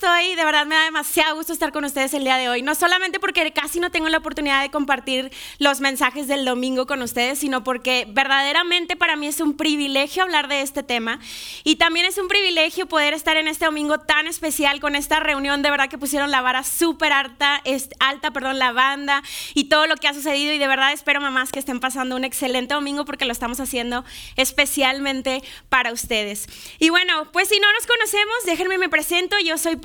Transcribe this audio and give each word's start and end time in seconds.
Estoy, 0.00 0.34
de 0.34 0.46
verdad 0.46 0.64
me 0.64 0.76
da 0.76 0.84
demasiado 0.84 1.36
gusto 1.36 1.52
estar 1.52 1.72
con 1.72 1.84
ustedes 1.84 2.14
el 2.14 2.24
día 2.24 2.38
de 2.38 2.48
hoy. 2.48 2.62
No 2.62 2.74
solamente 2.74 3.20
porque 3.20 3.52
casi 3.52 3.80
no 3.80 3.90
tengo 3.90 4.08
la 4.08 4.16
oportunidad 4.16 4.62
de 4.62 4.70
compartir 4.70 5.30
los 5.58 5.80
mensajes 5.80 6.26
del 6.26 6.46
domingo 6.46 6.86
con 6.86 7.02
ustedes, 7.02 7.40
sino 7.40 7.62
porque 7.62 8.06
verdaderamente 8.08 8.96
para 8.96 9.14
mí 9.16 9.26
es 9.26 9.42
un 9.42 9.58
privilegio 9.58 10.22
hablar 10.22 10.48
de 10.48 10.62
este 10.62 10.82
tema. 10.82 11.20
Y 11.64 11.76
también 11.76 12.06
es 12.06 12.16
un 12.16 12.28
privilegio 12.28 12.86
poder 12.86 13.12
estar 13.12 13.36
en 13.36 13.46
este 13.46 13.66
domingo 13.66 13.98
tan 13.98 14.26
especial 14.26 14.80
con 14.80 14.96
esta 14.96 15.20
reunión. 15.20 15.60
De 15.60 15.70
verdad 15.70 15.90
que 15.90 15.98
pusieron 15.98 16.30
la 16.30 16.40
vara 16.40 16.64
súper 16.64 17.12
alta, 17.12 17.62
alta, 17.98 18.30
perdón, 18.30 18.58
la 18.58 18.72
banda 18.72 19.22
y 19.52 19.64
todo 19.64 19.86
lo 19.86 19.96
que 19.96 20.08
ha 20.08 20.14
sucedido. 20.14 20.54
Y 20.54 20.58
de 20.58 20.66
verdad 20.66 20.92
espero, 20.92 21.20
mamás, 21.20 21.52
que 21.52 21.58
estén 21.58 21.78
pasando 21.78 22.16
un 22.16 22.24
excelente 22.24 22.72
domingo 22.72 23.04
porque 23.04 23.26
lo 23.26 23.32
estamos 23.32 23.60
haciendo 23.60 24.06
especialmente 24.36 25.42
para 25.68 25.92
ustedes. 25.92 26.46
Y 26.78 26.88
bueno, 26.88 27.30
pues 27.32 27.50
si 27.50 27.60
no 27.60 27.70
nos 27.74 27.86
conocemos, 27.86 28.34
déjenme 28.46 28.78
me 28.78 28.88
presento. 28.88 29.38
Yo 29.44 29.58
soy 29.58 29.76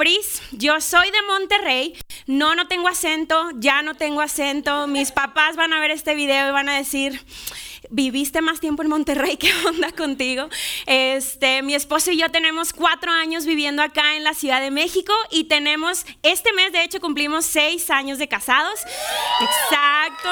Yo 0.52 0.82
soy 0.82 1.09
de 1.09 1.22
Monterrey, 1.23 1.98
no, 2.27 2.54
no 2.54 2.68
tengo 2.68 2.88
acento, 2.88 3.50
ya 3.55 3.82
no 3.82 3.96
tengo 3.96 4.22
acento, 4.22 4.86
mis 4.86 5.12
papás 5.12 5.55
van 5.55 5.73
a 5.73 5.80
ver 5.80 5.90
este 5.90 6.13
video 6.13 6.48
y 6.48 6.52
van 6.52 6.70
a 6.70 6.77
decir, 6.77 7.20
viviste 7.90 8.42
más 8.42 8.60
tiempo 8.60 8.84
en 8.84 8.90
Monterrey, 8.90 9.38
¿qué 9.40 9.52
onda 9.66 9.92
contigo? 9.92 10.50
Este, 10.86 11.62
mi 11.62 11.76
esposo 11.76 12.12
y 12.12 12.18
yo 12.18 12.30
tenemos 12.30 12.74
cuatro 12.74 13.12
años 13.12 13.46
viviendo 13.46 13.82
acá 13.82 14.16
en 14.16 14.24
la 14.24 14.34
Ciudad 14.34 14.62
de 14.62 14.72
México 14.72 15.14
y 15.32 15.46
tenemos, 15.46 16.05
este 16.24 16.54
mes 16.54 16.72
de 16.72 16.84
hecho 16.84 17.00
cumplimos 17.00 17.46
seis 17.46 17.90
años 17.90 18.18
de 18.18 18.27
casados. 18.27 18.80
Exacto. 19.42 20.30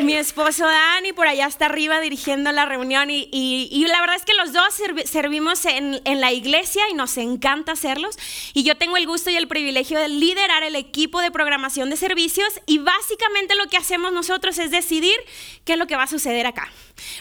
Mi 0.00 0.14
esposo 0.14 0.66
Dani 0.66 1.12
por 1.12 1.26
allá 1.26 1.46
está 1.46 1.66
arriba 1.66 2.00
dirigiendo 2.00 2.52
la 2.52 2.66
reunión 2.66 3.10
y, 3.10 3.28
y, 3.30 3.86
la 3.86 4.00
verdad 4.00 4.16
es 4.16 4.24
que 4.24 4.34
los 4.34 4.52
dos 4.52 4.74
servimos 5.04 5.64
en, 5.64 6.00
en 6.04 6.20
la 6.20 6.32
iglesia 6.32 6.82
y 6.90 6.94
nos 6.94 7.16
encanta 7.16 7.72
hacerlos. 7.72 8.16
Y 8.54 8.62
yo 8.62 8.76
tengo 8.76 8.96
el 8.96 9.06
gusto 9.06 9.30
y 9.30 9.36
el 9.36 9.48
privilegio 9.48 9.98
de 9.98 10.08
liderar 10.08 10.62
el 10.62 10.76
equipo 10.76 11.20
de 11.20 11.30
programación 11.30 11.90
de 11.90 11.96
servicios 11.96 12.60
y 12.66 12.78
básicamente 12.78 13.54
lo 13.56 13.66
que 13.66 13.76
hacemos 13.76 14.12
nosotros 14.12 14.58
es 14.58 14.70
decidir 14.70 15.16
qué 15.64 15.74
es 15.74 15.78
lo 15.78 15.86
que 15.86 15.96
va 15.96 16.04
a 16.04 16.06
suceder 16.06 16.46
acá. 16.46 16.70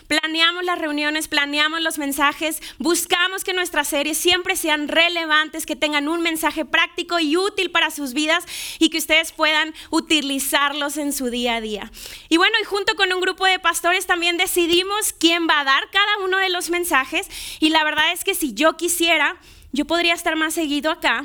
Planeamos 0.07 0.63
las 0.63 0.79
reuniones, 0.79 1.27
planeamos 1.27 1.81
los 1.81 1.97
mensajes, 1.97 2.61
buscamos 2.77 3.43
que 3.43 3.53
nuestras 3.53 3.87
series 3.87 4.17
siempre 4.17 4.55
sean 4.55 4.87
relevantes, 4.87 5.65
que 5.65 5.75
tengan 5.75 6.07
un 6.07 6.21
mensaje 6.21 6.65
práctico 6.65 7.19
y 7.19 7.37
útil 7.37 7.71
para 7.71 7.91
sus 7.91 8.13
vidas 8.13 8.43
y 8.79 8.89
que 8.89 8.97
ustedes 8.97 9.31
puedan 9.31 9.73
utilizarlos 9.89 10.97
en 10.97 11.13
su 11.13 11.29
día 11.29 11.55
a 11.55 11.61
día. 11.61 11.91
Y 12.27 12.37
bueno, 12.37 12.55
y 12.61 12.65
junto 12.65 12.95
con 12.95 13.13
un 13.13 13.21
grupo 13.21 13.45
de 13.45 13.59
pastores 13.59 14.05
también 14.05 14.37
decidimos 14.37 15.13
quién 15.13 15.47
va 15.47 15.61
a 15.61 15.63
dar 15.63 15.83
cada 15.91 16.25
uno 16.25 16.37
de 16.37 16.49
los 16.49 16.69
mensajes 16.69 17.27
y 17.59 17.69
la 17.69 17.83
verdad 17.83 18.11
es 18.11 18.23
que 18.23 18.35
si 18.35 18.53
yo 18.53 18.77
quisiera, 18.77 19.37
yo 19.71 19.85
podría 19.85 20.13
estar 20.13 20.35
más 20.35 20.53
seguido 20.55 20.91
acá, 20.91 21.23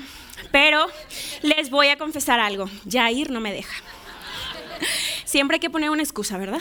pero 0.53 0.87
les 1.43 1.71
voy 1.71 1.89
a 1.89 1.99
confesar 1.99 2.41
algo, 2.41 2.69
Jair 2.89 3.31
no 3.31 3.41
me 3.41 3.53
deja. 3.53 3.83
Siempre 5.35 5.57
hay 5.57 5.61
que 5.61 5.69
poner 5.69 5.91
una 5.91 6.05
excusa, 6.05 6.39
¿verdad? 6.39 6.61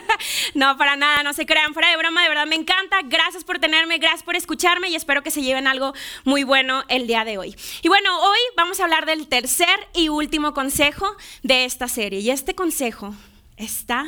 no, 0.54 0.78
para 0.78 0.96
nada, 0.96 1.22
no 1.22 1.34
se 1.34 1.44
crean, 1.44 1.74
fuera 1.74 1.90
de 1.90 1.98
broma, 1.98 2.22
de 2.22 2.30
verdad 2.30 2.46
me 2.46 2.54
encanta. 2.54 3.00
Gracias 3.04 3.44
por 3.44 3.58
tenerme, 3.58 3.98
gracias 3.98 4.22
por 4.22 4.34
escucharme 4.34 4.88
y 4.88 4.94
espero 4.94 5.22
que 5.22 5.30
se 5.30 5.42
lleven 5.42 5.66
algo 5.66 5.92
muy 6.24 6.42
bueno 6.42 6.84
el 6.88 7.06
día 7.06 7.26
de 7.26 7.36
hoy. 7.36 7.54
Y 7.82 7.88
bueno, 7.88 8.18
hoy 8.22 8.38
vamos 8.56 8.80
a 8.80 8.84
hablar 8.84 9.04
del 9.04 9.28
tercer 9.28 9.68
y 9.92 10.08
último 10.08 10.54
consejo 10.54 11.14
de 11.42 11.66
esta 11.66 11.86
serie. 11.86 12.20
Y 12.20 12.30
este 12.30 12.54
consejo 12.54 13.14
está 13.58 14.06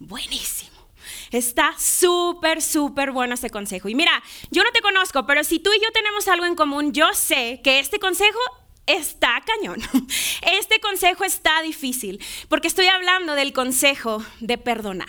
buenísimo. 0.00 0.72
Está 1.30 1.72
súper, 1.78 2.62
súper 2.62 3.12
bueno 3.12 3.34
este 3.34 3.50
consejo. 3.50 3.88
Y 3.88 3.94
mira, 3.94 4.24
yo 4.50 4.64
no 4.64 4.72
te 4.72 4.80
conozco, 4.80 5.24
pero 5.24 5.44
si 5.44 5.60
tú 5.60 5.70
y 5.72 5.80
yo 5.80 5.92
tenemos 5.92 6.26
algo 6.26 6.46
en 6.46 6.56
común, 6.56 6.92
yo 6.92 7.14
sé 7.14 7.60
que 7.62 7.78
este 7.78 8.00
consejo 8.00 8.40
está 8.86 9.42
cañón. 9.46 9.80
Este 10.42 10.80
consejo 10.80 11.24
está 11.24 11.62
difícil, 11.62 12.20
porque 12.48 12.68
estoy 12.68 12.86
hablando 12.86 13.34
del 13.34 13.52
consejo 13.52 14.24
de 14.40 14.58
perdonar. 14.58 15.08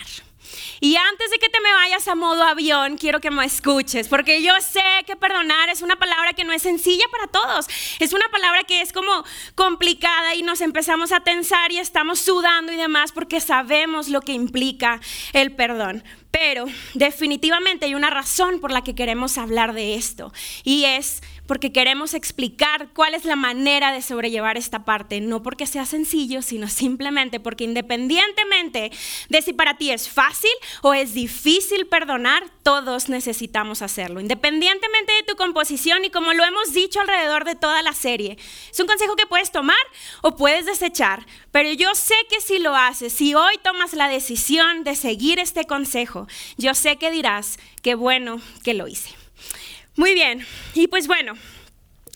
Y 0.80 0.96
antes 0.96 1.32
de 1.32 1.40
que 1.40 1.50
te 1.50 1.62
me 1.62 1.74
vayas 1.74 2.08
a 2.08 2.16
modo 2.16 2.44
avión, 2.44 2.98
quiero 2.98 3.20
que 3.20 3.32
me 3.32 3.46
escuches, 3.46 4.08
porque 4.08 4.42
yo 4.42 4.54
sé 4.62 4.84
que 5.06 5.16
perdonar 5.16 5.70
es 5.70 5.82
una 5.82 5.96
palabra 5.96 6.34
que 6.34 6.44
no 6.44 6.54
es 6.54 6.62
sencilla 6.62 7.06
para 7.12 7.28
todos. 7.28 7.68
Es 8.00 8.14
una 8.14 8.28
palabra 8.30 8.64
que 8.64 8.82
es 8.82 8.94
como 8.94 9.24
complicada 9.56 10.36
y 10.36 10.44
nos 10.44 10.62
empezamos 10.62 11.12
a 11.12 11.22
tensar 11.22 11.72
y 11.72 11.80
estamos 11.80 12.20
sudando 12.20 12.72
y 12.72 12.76
demás 12.76 13.12
porque 13.12 13.40
sabemos 13.40 14.10
lo 14.10 14.22
que 14.22 14.34
implica 14.34 15.00
el 15.34 15.56
perdón. 15.56 16.04
Pero 16.32 16.66
definitivamente 16.96 17.86
hay 17.86 17.96
una 17.96 18.10
razón 18.10 18.60
por 18.60 18.72
la 18.72 18.84
que 18.84 18.96
queremos 18.96 19.38
hablar 19.38 19.74
de 19.74 19.96
esto 19.96 20.34
y 20.64 20.86
es 20.86 21.22
porque 21.48 21.72
queremos 21.72 22.14
explicar 22.14 22.90
cuál 22.94 23.14
es 23.14 23.26
la 23.26 23.36
manera 23.36 23.92
de 23.92 24.02
sobrellevar 24.02 24.58
esta 24.58 24.86
parte, 24.86 25.20
no 25.22 25.44
porque 25.44 25.68
sea 25.68 25.86
sencillo, 25.86 26.42
sino 26.42 26.68
simplemente 26.68 27.40
porque 27.40 27.64
independientemente 27.64 28.92
de 29.30 29.42
si 29.42 29.54
para 29.54 29.78
ti 29.78 29.92
es 29.92 30.10
fácil 30.10 30.52
o 30.82 30.94
es 30.94 31.14
difícil 31.14 31.88
perdonar, 31.88 32.44
todos 32.64 33.10
necesitamos 33.10 33.82
hacerlo, 33.82 34.22
independientemente 34.22 35.14
de 35.14 35.24
tu 35.24 35.36
composición 35.36 36.06
y 36.06 36.10
como 36.10 36.34
lo 36.34 36.46
hemos 36.46 36.74
dicho 36.74 37.02
alrededor 37.02 37.44
de 37.44 37.56
toda 37.56 37.82
la 37.82 37.94
serie. 37.94 38.38
Es 38.72 38.80
un 38.80 38.88
consejo 38.88 39.16
que 39.16 39.28
puedes 39.28 39.52
tomar 39.52 39.76
o 40.22 40.36
puedes 40.36 40.66
desechar, 40.66 41.26
pero 41.52 41.72
yo 41.74 41.94
sé 41.96 42.16
que 42.30 42.40
si 42.40 42.60
lo 42.60 42.76
haces, 42.76 43.14
si 43.14 43.36
hoy 43.36 43.56
tomas 43.62 43.94
la 43.94 44.08
decisión 44.08 44.84
de 44.84 44.96
seguir 44.96 45.40
este 45.40 45.66
consejo, 45.66 46.28
yo 46.58 46.74
sé 46.74 46.98
que 46.98 47.12
dirás, 47.12 47.60
qué 47.82 47.96
bueno 47.96 48.40
que 48.64 48.74
lo 48.74 48.88
hice. 48.88 49.23
Muy 49.96 50.14
bien, 50.16 50.46
y 50.74 50.88
pues 50.88 51.08
bueno, 51.08 51.34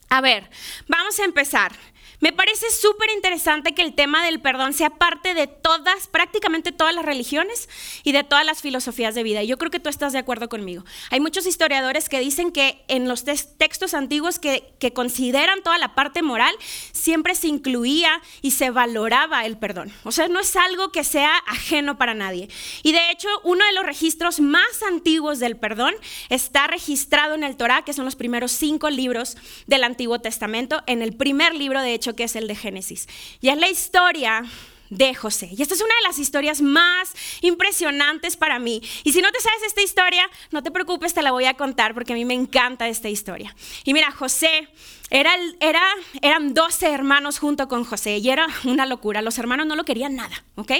a 0.10 0.22
ver, 0.22 0.50
vamos 0.88 1.20
a 1.20 1.26
empezar. 1.26 1.74
Me 2.20 2.34
parece 2.34 2.72
súper 2.72 3.12
interesante 3.16 3.76
que 3.76 3.84
el 3.84 3.94
tema 3.94 4.26
del 4.26 4.42
perdón 4.42 4.74
sea 4.74 4.90
parte 4.90 5.36
de 5.36 5.46
todas, 5.46 6.08
prácticamente 6.08 6.72
todas 6.72 6.96
las 6.96 7.06
religiones 7.06 7.70
y 8.04 8.12
de 8.12 8.24
todas 8.24 8.44
las 8.44 8.62
filosofías 8.62 9.14
de 9.14 9.22
vida. 9.22 9.44
Yo 9.44 9.58
creo 9.60 9.70
que 9.70 9.80
tú 9.80 9.90
estás 9.90 10.14
de 10.14 10.20
acuerdo 10.20 10.50
conmigo. 10.50 10.84
Hay 11.12 11.20
muchos 11.20 11.46
historiadores 11.46 12.10
que 12.10 12.20
dicen 12.20 12.52
que 12.52 12.84
en 12.88 13.08
los 13.08 13.24
textos 13.24 13.94
antiguos 13.94 14.40
que, 14.40 14.74
que 14.80 14.94
consideran 14.94 15.62
toda 15.62 15.78
la 15.78 15.94
parte 15.94 16.24
moral, 16.24 16.56
siempre 16.92 17.36
se 17.36 17.48
incluía 17.48 18.22
y 18.42 18.52
se 18.52 18.72
valoraba 18.72 19.46
el 19.46 19.58
perdón. 19.58 19.92
O 20.04 20.12
sea, 20.12 20.28
no 20.28 20.40
es 20.40 20.56
algo 20.56 20.92
que 20.92 21.04
sea 21.04 21.38
ajeno 21.46 22.00
para 22.00 22.16
nadie. 22.16 22.50
Y 22.82 22.94
de 22.94 23.12
hecho, 23.12 23.30
uno 23.44 23.64
de 23.66 23.74
los 23.74 23.86
registros 23.86 24.40
más 24.40 24.82
antiguos 24.88 25.38
del 25.38 25.56
perdón 25.56 25.94
está 26.30 26.66
registrado 26.66 27.36
en 27.36 27.44
el 27.44 27.58
Torá, 27.58 27.84
que 27.84 27.94
son 27.94 28.06
los 28.06 28.16
primeros 28.16 28.52
cinco 28.52 28.90
libros 28.90 29.38
del 29.68 29.84
Antiguo 29.84 30.20
Testamento. 30.20 30.82
En 30.88 31.04
el 31.04 31.16
primer 31.16 31.54
libro, 31.54 31.82
de 31.82 31.94
hecho, 31.94 32.07
que 32.16 32.24
es 32.24 32.36
el 32.36 32.48
de 32.48 32.56
Génesis. 32.56 33.08
Y 33.42 33.50
es 33.50 33.58
la 33.58 33.70
historia 33.70 34.44
de 34.90 35.14
José. 35.14 35.50
Y 35.56 35.62
esta 35.62 35.74
es 35.74 35.82
una 35.82 35.94
de 36.02 36.08
las 36.08 36.20
historias 36.20 36.62
más 36.62 37.14
impresionantes 37.42 38.38
para 38.38 38.60
mí. 38.60 38.82
Y 39.04 39.14
si 39.14 39.22
no 39.22 39.32
te 39.32 39.40
sabes 39.42 39.64
esta 39.64 39.82
historia, 39.82 40.30
no 40.52 40.64
te 40.64 40.72
preocupes, 40.72 41.14
te 41.14 41.22
la 41.22 41.32
voy 41.32 41.46
a 41.46 41.56
contar 41.56 41.94
porque 41.94 42.14
a 42.14 42.16
mí 42.16 42.26
me 42.26 42.34
encanta 42.34 42.88
esta 42.88 43.10
historia. 43.10 43.56
Y 43.84 43.94
mira, 43.94 44.12
José, 44.12 44.70
era, 45.10 45.32
era, 45.60 45.84
eran 46.22 46.54
12 46.54 46.90
hermanos 46.90 47.40
junto 47.40 47.68
con 47.68 47.84
José 47.84 48.18
y 48.18 48.30
era 48.30 48.48
una 48.64 48.86
locura. 48.86 49.22
Los 49.22 49.38
hermanos 49.38 49.68
no 49.68 49.76
lo 49.76 49.84
querían 49.84 50.16
nada, 50.16 50.44
¿ok? 50.56 50.72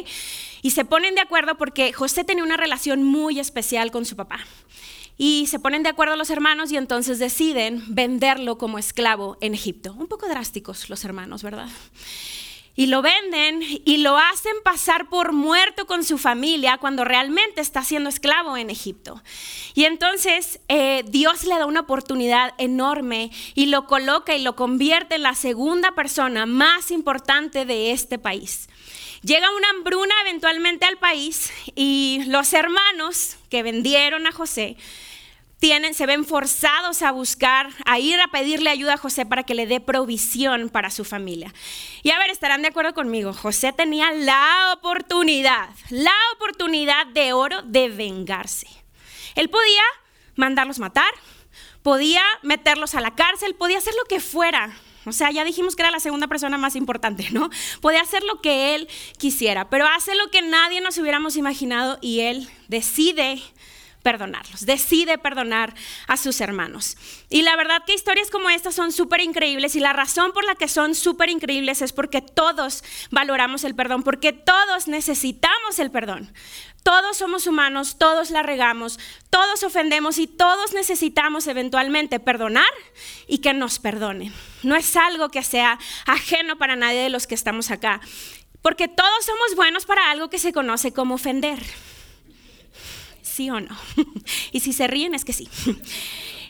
Y 0.62 0.72
se 0.72 0.86
ponen 0.86 1.16
de 1.16 1.22
acuerdo 1.22 1.58
porque 1.58 1.94
José 1.94 2.24
tenía 2.24 2.44
una 2.44 2.58
relación 2.58 3.04
muy 3.04 3.40
especial 3.40 3.92
con 3.92 4.06
su 4.06 4.16
papá. 4.16 4.40
Y 5.18 5.48
se 5.48 5.60
ponen 5.60 5.84
de 5.84 5.90
acuerdo 5.90 6.16
los 6.16 6.30
hermanos 6.30 6.72
y 6.72 6.78
entonces 6.78 7.18
deciden 7.18 7.84
venderlo 7.88 8.58
como 8.58 8.78
esclavo 8.78 9.38
en 9.42 9.54
Egipto. 9.54 9.94
Un 9.98 10.08
poco 10.08 10.28
drásticos 10.28 10.90
los 10.90 11.04
hermanos, 11.06 11.42
¿verdad? 11.42 11.70
Y 12.80 12.86
lo 12.86 13.02
venden 13.02 13.62
y 13.86 13.98
lo 13.98 14.20
hacen 14.20 14.54
pasar 14.64 15.10
por 15.10 15.34
muerto 15.34 15.88
con 15.88 16.04
su 16.04 16.20
familia 16.20 16.78
cuando 16.78 17.04
realmente 17.04 17.60
está 17.60 17.84
siendo 17.84 18.08
esclavo 18.08 18.56
en 18.56 18.70
Egipto. 18.70 19.24
Y 19.74 19.86
entonces 19.86 20.60
eh, 20.68 21.04
Dios 21.08 21.44
le 21.46 21.58
da 21.58 21.66
una 21.66 21.80
oportunidad 21.80 22.54
enorme 22.60 23.32
y 23.56 23.66
lo 23.66 23.88
coloca 23.88 24.36
y 24.36 24.44
lo 24.44 24.56
convierte 24.56 25.16
en 25.16 25.24
la 25.24 25.34
segunda 25.34 25.96
persona 25.96 26.46
más 26.46 26.92
importante 26.92 27.66
de 27.66 27.92
este 27.94 28.20
país. 28.20 28.70
Llega 29.24 29.50
una 29.56 29.70
hambruna 29.72 30.14
eventualmente 30.22 30.86
al 30.86 30.98
país 30.98 31.52
y 31.74 32.22
los 32.28 32.54
hermanos 32.54 33.38
que 33.50 33.64
vendieron 33.64 34.28
a 34.28 34.32
José 34.32 34.78
tienen, 35.60 35.94
se 35.94 36.06
ven 36.06 36.24
forzados 36.24 37.02
a 37.02 37.12
buscar, 37.12 37.70
a 37.86 38.00
ir 38.00 38.20
a 38.20 38.28
pedirle 38.28 38.70
ayuda 38.70 38.94
a 38.94 38.98
José 38.98 39.26
para 39.26 39.44
que 39.44 39.56
le 39.56 39.66
dé 39.66 39.80
provisión 39.80 40.70
para 40.70 40.92
su 40.92 41.04
familia. 41.04 41.54
Y 42.04 42.12
a 42.12 42.20
ver, 42.20 42.30
estarán 42.30 42.62
de 42.62 42.68
acuerdo 42.70 42.94
conmigo, 42.94 43.34
José 43.34 43.74
tenía 43.74 44.12
la 44.12 44.74
oportunidad, 44.78 45.70
la 45.90 46.14
oportunidad 46.36 47.08
de 47.08 47.34
oro 47.34 47.62
de 47.64 47.90
vengarse. 47.90 48.68
Él 49.36 49.50
podía 49.50 49.84
mandarlos 50.36 50.80
matar, 50.80 51.12
podía 51.82 52.22
meterlos 52.44 52.96
a 52.96 53.02
la 53.02 53.16
cárcel, 53.16 53.56
podía 53.56 53.80
hacer 53.80 53.94
lo 53.96 54.06
que 54.06 54.20
fuera. 54.20 54.78
O 55.06 55.14
sea, 55.14 55.32
ya 55.32 55.46
dijimos 55.46 55.76
que 55.76 55.84
era 55.84 55.92
la 55.92 56.02
segunda 56.02 56.28
persona 56.28 56.58
más 56.58 56.76
importante, 56.76 57.30
¿no? 57.32 57.50
Podía 57.82 58.02
hacer 58.02 58.24
lo 58.24 58.42
que 58.42 58.76
él 58.76 58.90
quisiera, 59.18 59.70
pero 59.70 59.88
hace 59.88 60.14
lo 60.16 60.30
que 60.30 60.42
nadie 60.42 60.82
nos 60.82 60.98
hubiéramos 60.98 61.38
imaginado 61.38 61.98
y 62.02 62.20
él 62.20 62.50
decide 62.68 63.42
perdonarlos, 64.08 64.66
decide 64.66 65.18
perdonar 65.18 65.76
a 66.08 66.16
sus 66.16 66.40
hermanos. 66.40 66.96
Y 67.30 67.42
la 67.42 67.58
verdad 67.58 67.84
que 67.86 67.94
historias 67.94 68.32
como 68.32 68.50
estas 68.50 68.74
son 68.74 68.94
súper 68.94 69.20
increíbles 69.20 69.76
y 69.76 69.82
la 69.82 69.92
razón 69.92 70.32
por 70.32 70.46
la 70.46 70.56
que 70.56 70.70
son 70.70 70.96
súper 70.96 71.30
increíbles 71.30 71.82
es 71.82 71.92
porque 71.92 72.22
todos 72.22 72.86
valoramos 73.12 73.66
el 73.66 73.76
perdón, 73.76 74.04
porque 74.04 74.32
todos 74.32 74.88
necesitamos 74.88 75.80
el 75.80 75.92
perdón. 75.92 76.32
Todos 76.84 77.18
somos 77.18 77.48
humanos, 77.48 77.98
todos 77.98 78.32
la 78.32 78.44
regamos, 78.44 78.98
todos 79.30 79.64
ofendemos 79.64 80.20
y 80.20 80.28
todos 80.28 80.72
necesitamos 80.72 81.46
eventualmente 81.48 82.22
perdonar 82.22 82.64
y 83.28 83.40
que 83.40 83.54
nos 83.54 83.78
perdonen. 83.78 84.34
No 84.64 84.78
es 84.78 84.96
algo 84.96 85.28
que 85.28 85.44
sea 85.44 85.80
ajeno 86.06 86.58
para 86.58 86.78
nadie 86.78 87.02
de 87.02 87.10
los 87.10 87.28
que 87.28 87.36
estamos 87.36 87.72
acá, 87.72 88.00
porque 88.62 88.88
todos 88.88 89.26
somos 89.26 89.58
buenos 89.58 89.86
para 89.86 90.12
algo 90.12 90.30
que 90.30 90.40
se 90.40 90.54
conoce 90.54 90.94
como 90.94 91.16
ofender. 91.16 91.60
¿Sí 93.38 93.52
o 93.52 93.60
no? 93.60 93.78
y 94.52 94.62
si 94.62 94.74
se 94.74 94.88
ríen 94.88 95.14
es 95.14 95.24
que 95.24 95.32
sí. 95.32 95.48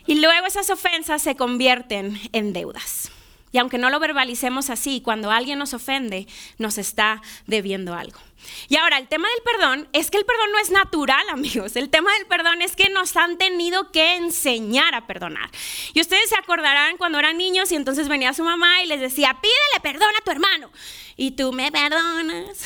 y 0.07 0.15
luego 0.21 0.47
esas 0.47 0.69
ofensas 0.69 1.21
se 1.21 1.35
convierten 1.35 2.17
en 2.31 2.53
deudas. 2.53 3.11
Y 3.51 3.57
aunque 3.57 3.77
no 3.77 3.89
lo 3.89 3.99
verbalicemos 3.99 4.69
así, 4.69 5.01
cuando 5.01 5.29
alguien 5.29 5.59
nos 5.59 5.73
ofende, 5.73 6.27
nos 6.57 6.77
está 6.77 7.21
debiendo 7.45 7.93
algo. 7.93 8.17
Y 8.69 8.75
ahora, 8.77 8.97
el 8.97 9.07
tema 9.07 9.27
del 9.29 9.41
perdón 9.43 9.89
es 9.93 10.11
que 10.11 10.17
el 10.17 10.25
perdón 10.25 10.51
no 10.51 10.59
es 10.59 10.71
natural, 10.71 11.29
amigos. 11.31 11.75
El 11.75 11.89
tema 11.89 12.11
del 12.13 12.25
perdón 12.25 12.61
es 12.61 12.75
que 12.75 12.89
nos 12.89 13.15
han 13.15 13.37
tenido 13.37 13.91
que 13.91 14.15
enseñar 14.15 14.95
a 14.95 15.07
perdonar. 15.07 15.49
Y 15.93 16.01
ustedes 16.01 16.29
se 16.29 16.37
acordarán 16.37 16.97
cuando 16.97 17.19
eran 17.19 17.37
niños 17.37 17.71
y 17.71 17.75
entonces 17.75 18.07
venía 18.07 18.33
su 18.33 18.43
mamá 18.43 18.81
y 18.81 18.87
les 18.87 19.01
decía, 19.01 19.37
pídele 19.41 19.81
perdón 19.81 20.13
a 20.17 20.23
tu 20.23 20.31
hermano. 20.31 20.71
Y 21.19 21.31
tú 21.31 21.51
me 21.51 21.71
perdonas. 21.71 22.63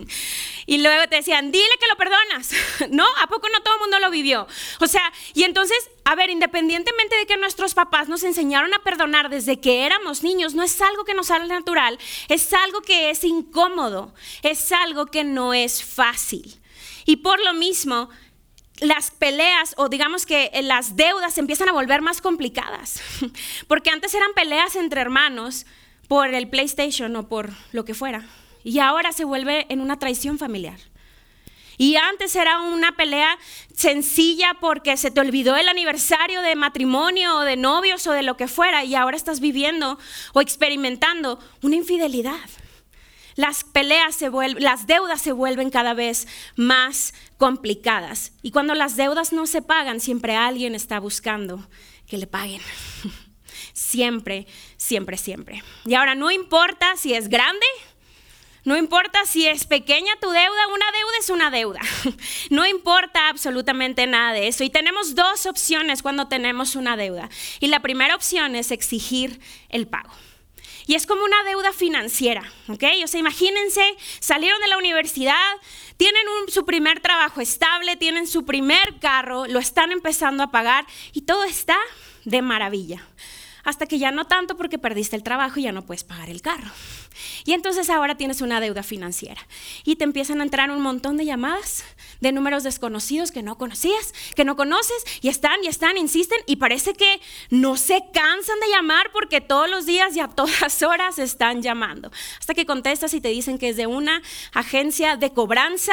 y 0.66 0.78
luego 0.78 1.06
te 1.08 1.16
decían, 1.16 1.52
dile 1.52 1.68
que 1.78 1.86
lo 1.86 1.96
perdonas. 1.96 2.52
¿No? 2.90 3.06
¿A 3.20 3.26
poco 3.26 3.48
no 3.50 3.60
todo 3.62 3.74
el 3.74 3.80
mundo 3.80 3.98
lo 3.98 4.10
vivió? 4.10 4.46
O 4.80 4.86
sea, 4.86 5.12
y 5.34 5.44
entonces, 5.44 5.76
a 6.04 6.14
ver, 6.14 6.30
independientemente 6.30 7.16
de 7.16 7.26
que 7.26 7.36
nuestros 7.36 7.74
papás 7.74 8.08
nos 8.08 8.24
enseñaron 8.24 8.72
a 8.72 8.82
perdonar 8.82 9.28
desde 9.28 9.60
que 9.60 9.84
éramos 9.84 10.22
niños, 10.22 10.54
no 10.54 10.62
es 10.62 10.80
algo 10.80 11.04
que 11.04 11.12
nos 11.12 11.26
sale 11.26 11.46
natural, 11.46 11.98
es 12.28 12.52
algo 12.54 12.80
que 12.80 13.10
es 13.10 13.22
incómodo, 13.22 14.14
es 14.42 14.72
algo 14.72 15.06
que 15.10 15.24
no 15.24 15.54
es 15.54 15.84
fácil. 15.84 16.60
Y 17.06 17.16
por 17.16 17.42
lo 17.44 17.54
mismo, 17.54 18.08
las 18.80 19.10
peleas 19.10 19.74
o 19.76 19.88
digamos 19.88 20.26
que 20.26 20.50
las 20.62 20.96
deudas 20.96 21.38
empiezan 21.38 21.68
a 21.68 21.72
volver 21.72 22.02
más 22.02 22.20
complicadas. 22.20 23.00
Porque 23.68 23.90
antes 23.90 24.14
eran 24.14 24.32
peleas 24.34 24.76
entre 24.76 25.00
hermanos 25.00 25.66
por 26.08 26.34
el 26.34 26.48
PlayStation 26.48 27.14
o 27.16 27.28
por 27.28 27.50
lo 27.72 27.84
que 27.84 27.94
fuera. 27.94 28.26
Y 28.64 28.78
ahora 28.78 29.12
se 29.12 29.24
vuelve 29.24 29.66
en 29.68 29.80
una 29.80 29.98
traición 29.98 30.38
familiar. 30.38 30.78
Y 31.78 31.96
antes 31.96 32.36
era 32.36 32.60
una 32.60 32.94
pelea 32.94 33.38
sencilla 33.74 34.54
porque 34.60 34.98
se 34.98 35.10
te 35.10 35.20
olvidó 35.20 35.56
el 35.56 35.66
aniversario 35.66 36.42
de 36.42 36.54
matrimonio 36.54 37.38
o 37.38 37.40
de 37.40 37.56
novios 37.56 38.06
o 38.06 38.12
de 38.12 38.22
lo 38.22 38.36
que 38.36 38.48
fuera 38.48 38.84
y 38.84 38.94
ahora 38.94 39.16
estás 39.16 39.40
viviendo 39.40 39.98
o 40.34 40.42
experimentando 40.42 41.38
una 41.62 41.76
infidelidad 41.76 42.50
las 43.36 43.64
peleas 43.64 44.14
se 44.14 44.28
vuelven, 44.28 44.62
las 44.62 44.86
deudas 44.86 45.20
se 45.20 45.32
vuelven 45.32 45.70
cada 45.70 45.94
vez 45.94 46.26
más 46.56 47.14
complicadas. 47.38 48.32
Y 48.42 48.50
cuando 48.50 48.74
las 48.74 48.96
deudas 48.96 49.32
no 49.32 49.46
se 49.46 49.62
pagan, 49.62 50.00
siempre 50.00 50.36
alguien 50.36 50.74
está 50.74 51.00
buscando 51.00 51.68
que 52.06 52.18
le 52.18 52.26
paguen. 52.26 52.60
siempre, 53.72 54.46
siempre, 54.76 55.16
siempre. 55.16 55.62
Y 55.84 55.94
ahora 55.94 56.14
no 56.14 56.30
importa 56.30 56.96
si 56.96 57.14
es 57.14 57.28
grande, 57.28 57.66
no 58.64 58.76
importa 58.76 59.24
si 59.24 59.46
es 59.46 59.64
pequeña 59.64 60.12
tu 60.20 60.28
deuda, 60.28 60.66
una 60.68 60.86
deuda 60.92 61.12
es 61.18 61.30
una 61.30 61.50
deuda. 61.50 61.80
No 62.50 62.66
importa 62.66 63.28
absolutamente 63.28 64.06
nada 64.06 64.32
de 64.32 64.48
eso. 64.48 64.64
Y 64.64 64.70
tenemos 64.70 65.14
dos 65.14 65.46
opciones 65.46 66.02
cuando 66.02 66.26
tenemos 66.26 66.74
una 66.74 66.96
deuda. 66.96 67.30
Y 67.60 67.68
la 67.68 67.80
primera 67.80 68.16
opción 68.16 68.56
es 68.56 68.70
exigir 68.70 69.40
el 69.68 69.86
pago. 69.86 70.10
Y 70.90 70.96
es 70.96 71.06
como 71.06 71.22
una 71.22 71.44
deuda 71.44 71.72
financiera, 71.72 72.42
¿ok? 72.66 72.82
O 73.04 73.06
sea, 73.06 73.20
imagínense, 73.20 73.80
salieron 74.18 74.60
de 74.60 74.66
la 74.66 74.76
universidad, 74.76 75.52
tienen 75.96 76.24
su 76.48 76.64
primer 76.64 76.98
trabajo 76.98 77.40
estable, 77.40 77.94
tienen 77.94 78.26
su 78.26 78.44
primer 78.44 78.98
carro, 78.98 79.46
lo 79.46 79.60
están 79.60 79.92
empezando 79.92 80.42
a 80.42 80.50
pagar 80.50 80.84
y 81.12 81.20
todo 81.20 81.44
está 81.44 81.76
de 82.24 82.42
maravilla. 82.42 83.06
Hasta 83.62 83.86
que 83.86 84.00
ya 84.00 84.10
no 84.10 84.24
tanto 84.24 84.56
porque 84.56 84.78
perdiste 84.78 85.14
el 85.14 85.22
trabajo 85.22 85.60
y 85.60 85.62
ya 85.62 85.70
no 85.70 85.86
puedes 85.86 86.02
pagar 86.02 86.28
el 86.28 86.42
carro. 86.42 86.72
Y 87.44 87.52
entonces 87.52 87.88
ahora 87.88 88.16
tienes 88.16 88.40
una 88.40 88.58
deuda 88.58 88.82
financiera 88.82 89.46
y 89.84 89.94
te 89.94 90.02
empiezan 90.02 90.40
a 90.40 90.42
entrar 90.42 90.72
un 90.72 90.82
montón 90.82 91.16
de 91.16 91.24
llamadas 91.24 91.84
de 92.20 92.32
números 92.32 92.62
desconocidos 92.62 93.32
que 93.32 93.42
no 93.42 93.58
conocías, 93.58 94.12
que 94.34 94.44
no 94.44 94.56
conoces, 94.56 95.04
y 95.20 95.28
están 95.28 95.62
y 95.64 95.68
están, 95.68 95.96
insisten, 95.96 96.38
y 96.46 96.56
parece 96.56 96.94
que 96.94 97.20
no 97.50 97.76
se 97.76 98.02
cansan 98.12 98.60
de 98.60 98.68
llamar 98.68 99.10
porque 99.12 99.40
todos 99.40 99.68
los 99.68 99.86
días 99.86 100.16
y 100.16 100.20
a 100.20 100.28
todas 100.28 100.82
horas 100.82 101.18
están 101.18 101.62
llamando. 101.62 102.10
Hasta 102.38 102.54
que 102.54 102.66
contestas 102.66 103.14
y 103.14 103.20
te 103.20 103.28
dicen 103.28 103.58
que 103.58 103.70
es 103.70 103.76
de 103.76 103.86
una 103.86 104.22
agencia 104.52 105.16
de 105.16 105.32
cobranza 105.32 105.92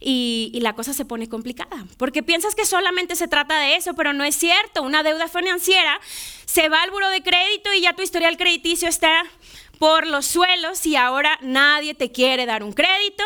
y, 0.00 0.50
y 0.52 0.60
la 0.60 0.74
cosa 0.74 0.92
se 0.92 1.04
pone 1.04 1.28
complicada, 1.28 1.86
porque 1.96 2.22
piensas 2.22 2.54
que 2.54 2.66
solamente 2.66 3.16
se 3.16 3.28
trata 3.28 3.58
de 3.60 3.76
eso, 3.76 3.94
pero 3.94 4.12
no 4.12 4.24
es 4.24 4.36
cierto. 4.36 4.82
Una 4.82 5.02
deuda 5.02 5.28
financiera 5.28 6.00
se 6.44 6.68
va 6.68 6.82
al 6.82 6.90
buro 6.90 7.08
de 7.10 7.22
crédito 7.22 7.72
y 7.72 7.82
ya 7.82 7.94
tu 7.94 8.02
historial 8.02 8.36
crediticio 8.36 8.88
está 8.88 9.24
por 9.78 10.06
los 10.06 10.26
suelos 10.26 10.84
y 10.86 10.96
ahora 10.96 11.38
nadie 11.40 11.94
te 11.94 12.10
quiere 12.10 12.46
dar 12.46 12.62
un 12.62 12.72
crédito 12.72 13.22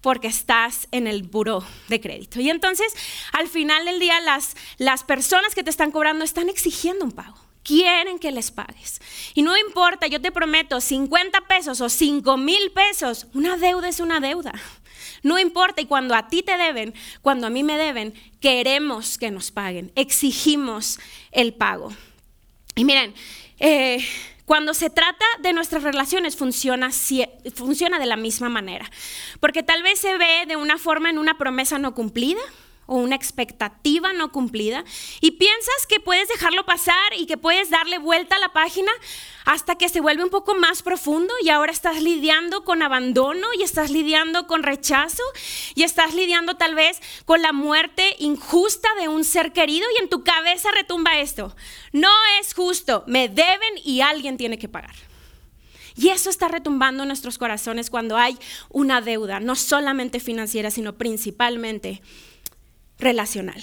porque 0.00 0.28
estás 0.28 0.88
en 0.92 1.06
el 1.06 1.22
buro 1.22 1.64
de 1.88 2.00
crédito. 2.00 2.40
Y 2.40 2.50
entonces, 2.50 2.94
al 3.32 3.48
final 3.48 3.84
del 3.84 3.98
día, 3.98 4.20
las, 4.20 4.56
las 4.78 5.02
personas 5.02 5.54
que 5.54 5.64
te 5.64 5.70
están 5.70 5.90
cobrando 5.90 6.24
están 6.24 6.48
exigiendo 6.48 7.04
un 7.04 7.12
pago. 7.12 7.36
Quieren 7.62 8.20
que 8.20 8.30
les 8.30 8.52
pagues. 8.52 9.00
Y 9.34 9.42
no 9.42 9.56
importa, 9.56 10.06
yo 10.06 10.20
te 10.20 10.30
prometo, 10.30 10.80
50 10.80 11.40
pesos 11.48 11.80
o 11.80 11.88
5 11.88 12.36
mil 12.36 12.70
pesos, 12.70 13.26
una 13.34 13.56
deuda 13.56 13.88
es 13.88 13.98
una 13.98 14.20
deuda. 14.20 14.52
No 15.22 15.38
importa, 15.40 15.80
y 15.80 15.86
cuando 15.86 16.14
a 16.14 16.28
ti 16.28 16.42
te 16.42 16.56
deben, 16.56 16.94
cuando 17.22 17.48
a 17.48 17.50
mí 17.50 17.64
me 17.64 17.76
deben, 17.76 18.14
queremos 18.40 19.18
que 19.18 19.32
nos 19.32 19.50
paguen, 19.50 19.90
exigimos 19.96 21.00
el 21.32 21.54
pago. 21.54 21.92
Y 22.76 22.84
miren, 22.84 23.12
eh, 23.58 24.06
cuando 24.46 24.74
se 24.74 24.90
trata 24.90 25.24
de 25.40 25.52
nuestras 25.52 25.82
relaciones 25.82 26.36
funciona, 26.36 26.90
funciona 27.54 27.98
de 27.98 28.06
la 28.06 28.16
misma 28.16 28.48
manera, 28.48 28.90
porque 29.40 29.62
tal 29.62 29.82
vez 29.82 29.98
se 29.98 30.16
ve 30.16 30.46
de 30.46 30.56
una 30.56 30.78
forma 30.78 31.10
en 31.10 31.18
una 31.18 31.36
promesa 31.36 31.78
no 31.78 31.94
cumplida 31.94 32.40
o 32.86 32.96
una 32.96 33.16
expectativa 33.16 34.12
no 34.12 34.32
cumplida 34.32 34.84
y 35.20 35.32
piensas 35.32 35.86
que 35.88 36.00
puedes 36.00 36.28
dejarlo 36.28 36.64
pasar 36.64 36.94
y 37.16 37.26
que 37.26 37.36
puedes 37.36 37.70
darle 37.70 37.98
vuelta 37.98 38.36
a 38.36 38.38
la 38.38 38.52
página 38.52 38.90
hasta 39.44 39.76
que 39.76 39.88
se 39.88 40.00
vuelve 40.00 40.24
un 40.24 40.30
poco 40.30 40.54
más 40.54 40.82
profundo 40.82 41.32
y 41.42 41.50
ahora 41.50 41.72
estás 41.72 42.02
lidiando 42.02 42.64
con 42.64 42.82
abandono 42.82 43.46
y 43.58 43.62
estás 43.62 43.90
lidiando 43.90 44.46
con 44.46 44.62
rechazo 44.62 45.22
y 45.74 45.84
estás 45.84 46.14
lidiando 46.14 46.56
tal 46.56 46.74
vez 46.74 47.00
con 47.24 47.42
la 47.42 47.52
muerte 47.52 48.16
injusta 48.18 48.88
de 49.00 49.08
un 49.08 49.24
ser 49.24 49.52
querido 49.52 49.86
y 49.96 50.02
en 50.02 50.08
tu 50.08 50.24
cabeza 50.24 50.70
retumba 50.72 51.18
esto. 51.18 51.54
No 51.92 52.10
es 52.40 52.54
justo, 52.54 53.04
me 53.06 53.28
deben 53.28 53.74
y 53.84 54.00
alguien 54.00 54.36
tiene 54.36 54.58
que 54.58 54.68
pagar. 54.68 54.94
Y 55.96 56.10
eso 56.10 56.28
está 56.28 56.48
retumbando 56.48 57.04
en 57.04 57.08
nuestros 57.08 57.38
corazones 57.38 57.88
cuando 57.88 58.18
hay 58.18 58.36
una 58.68 59.00
deuda, 59.00 59.40
no 59.40 59.56
solamente 59.56 60.20
financiera, 60.20 60.70
sino 60.70 60.96
principalmente 60.96 62.02
relacional. 62.98 63.62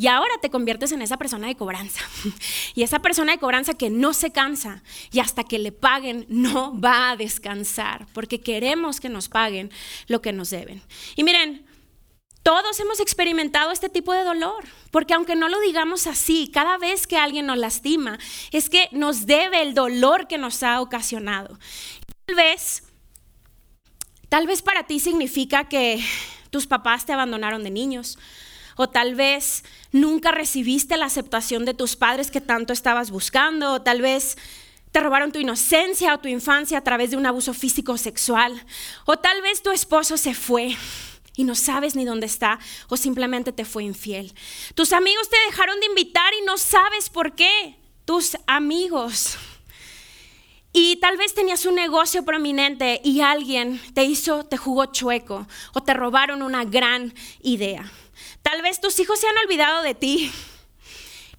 Y 0.00 0.06
ahora 0.06 0.32
te 0.40 0.48
conviertes 0.48 0.92
en 0.92 1.02
esa 1.02 1.18
persona 1.18 1.48
de 1.48 1.56
cobranza. 1.56 2.00
Y 2.74 2.84
esa 2.84 3.00
persona 3.00 3.32
de 3.32 3.38
cobranza 3.38 3.74
que 3.74 3.90
no 3.90 4.14
se 4.14 4.30
cansa 4.30 4.82
y 5.12 5.18
hasta 5.18 5.44
que 5.44 5.58
le 5.58 5.72
paguen 5.72 6.24
no 6.28 6.80
va 6.80 7.10
a 7.10 7.16
descansar, 7.16 8.06
porque 8.14 8.40
queremos 8.40 9.00
que 9.00 9.10
nos 9.10 9.28
paguen 9.28 9.70
lo 10.06 10.22
que 10.22 10.32
nos 10.32 10.48
deben. 10.48 10.80
Y 11.16 11.24
miren, 11.24 11.66
todos 12.42 12.80
hemos 12.80 13.00
experimentado 13.00 13.72
este 13.72 13.90
tipo 13.90 14.14
de 14.14 14.24
dolor, 14.24 14.64
porque 14.90 15.12
aunque 15.12 15.36
no 15.36 15.48
lo 15.50 15.60
digamos 15.60 16.06
así, 16.06 16.50
cada 16.50 16.78
vez 16.78 17.06
que 17.06 17.18
alguien 17.18 17.44
nos 17.44 17.58
lastima, 17.58 18.18
es 18.52 18.70
que 18.70 18.88
nos 18.92 19.26
debe 19.26 19.60
el 19.60 19.74
dolor 19.74 20.26
que 20.26 20.38
nos 20.38 20.62
ha 20.62 20.80
ocasionado. 20.80 21.58
Tal 22.24 22.36
vez, 22.36 22.84
tal 24.30 24.46
vez 24.46 24.62
para 24.62 24.86
ti 24.86 25.00
significa 25.00 25.68
que 25.68 26.02
tus 26.48 26.66
papás 26.66 27.04
te 27.04 27.12
abandonaron 27.12 27.62
de 27.62 27.70
niños, 27.70 28.18
o 28.80 28.88
tal 28.88 29.14
vez 29.14 29.62
nunca 29.92 30.32
recibiste 30.32 30.96
la 30.96 31.04
aceptación 31.04 31.66
de 31.66 31.74
tus 31.74 31.96
padres 31.96 32.30
que 32.30 32.40
tanto 32.40 32.72
estabas 32.72 33.10
buscando, 33.10 33.74
o 33.74 33.82
tal 33.82 34.00
vez 34.00 34.38
te 34.90 35.00
robaron 35.00 35.32
tu 35.32 35.38
inocencia 35.38 36.14
o 36.14 36.18
tu 36.18 36.28
infancia 36.28 36.78
a 36.78 36.80
través 36.80 37.10
de 37.10 37.18
un 37.18 37.26
abuso 37.26 37.52
físico 37.52 37.92
o 37.92 37.98
sexual, 37.98 38.64
o 39.04 39.18
tal 39.18 39.42
vez 39.42 39.62
tu 39.62 39.70
esposo 39.70 40.16
se 40.16 40.32
fue 40.32 40.74
y 41.36 41.44
no 41.44 41.54
sabes 41.54 41.94
ni 41.94 42.06
dónde 42.06 42.24
está 42.24 42.58
o 42.88 42.96
simplemente 42.96 43.52
te 43.52 43.66
fue 43.66 43.84
infiel. 43.84 44.32
Tus 44.74 44.94
amigos 44.94 45.28
te 45.28 45.36
dejaron 45.50 45.78
de 45.80 45.86
invitar 45.86 46.32
y 46.40 46.46
no 46.46 46.56
sabes 46.56 47.10
por 47.10 47.34
qué. 47.34 47.76
Tus 48.06 48.38
amigos. 48.46 49.36
Y 50.72 50.96
tal 50.96 51.18
vez 51.18 51.34
tenías 51.34 51.66
un 51.66 51.74
negocio 51.74 52.24
prominente 52.24 53.02
y 53.04 53.20
alguien 53.20 53.78
te 53.92 54.04
hizo, 54.04 54.44
te 54.44 54.56
jugó 54.56 54.86
chueco 54.86 55.46
o 55.74 55.82
te 55.82 55.92
robaron 55.92 56.42
una 56.42 56.64
gran 56.64 57.12
idea. 57.42 57.90
Tal 58.42 58.62
vez 58.62 58.80
tus 58.80 58.98
hijos 59.00 59.20
se 59.20 59.26
han 59.28 59.38
olvidado 59.44 59.82
de 59.82 59.94
ti 59.94 60.32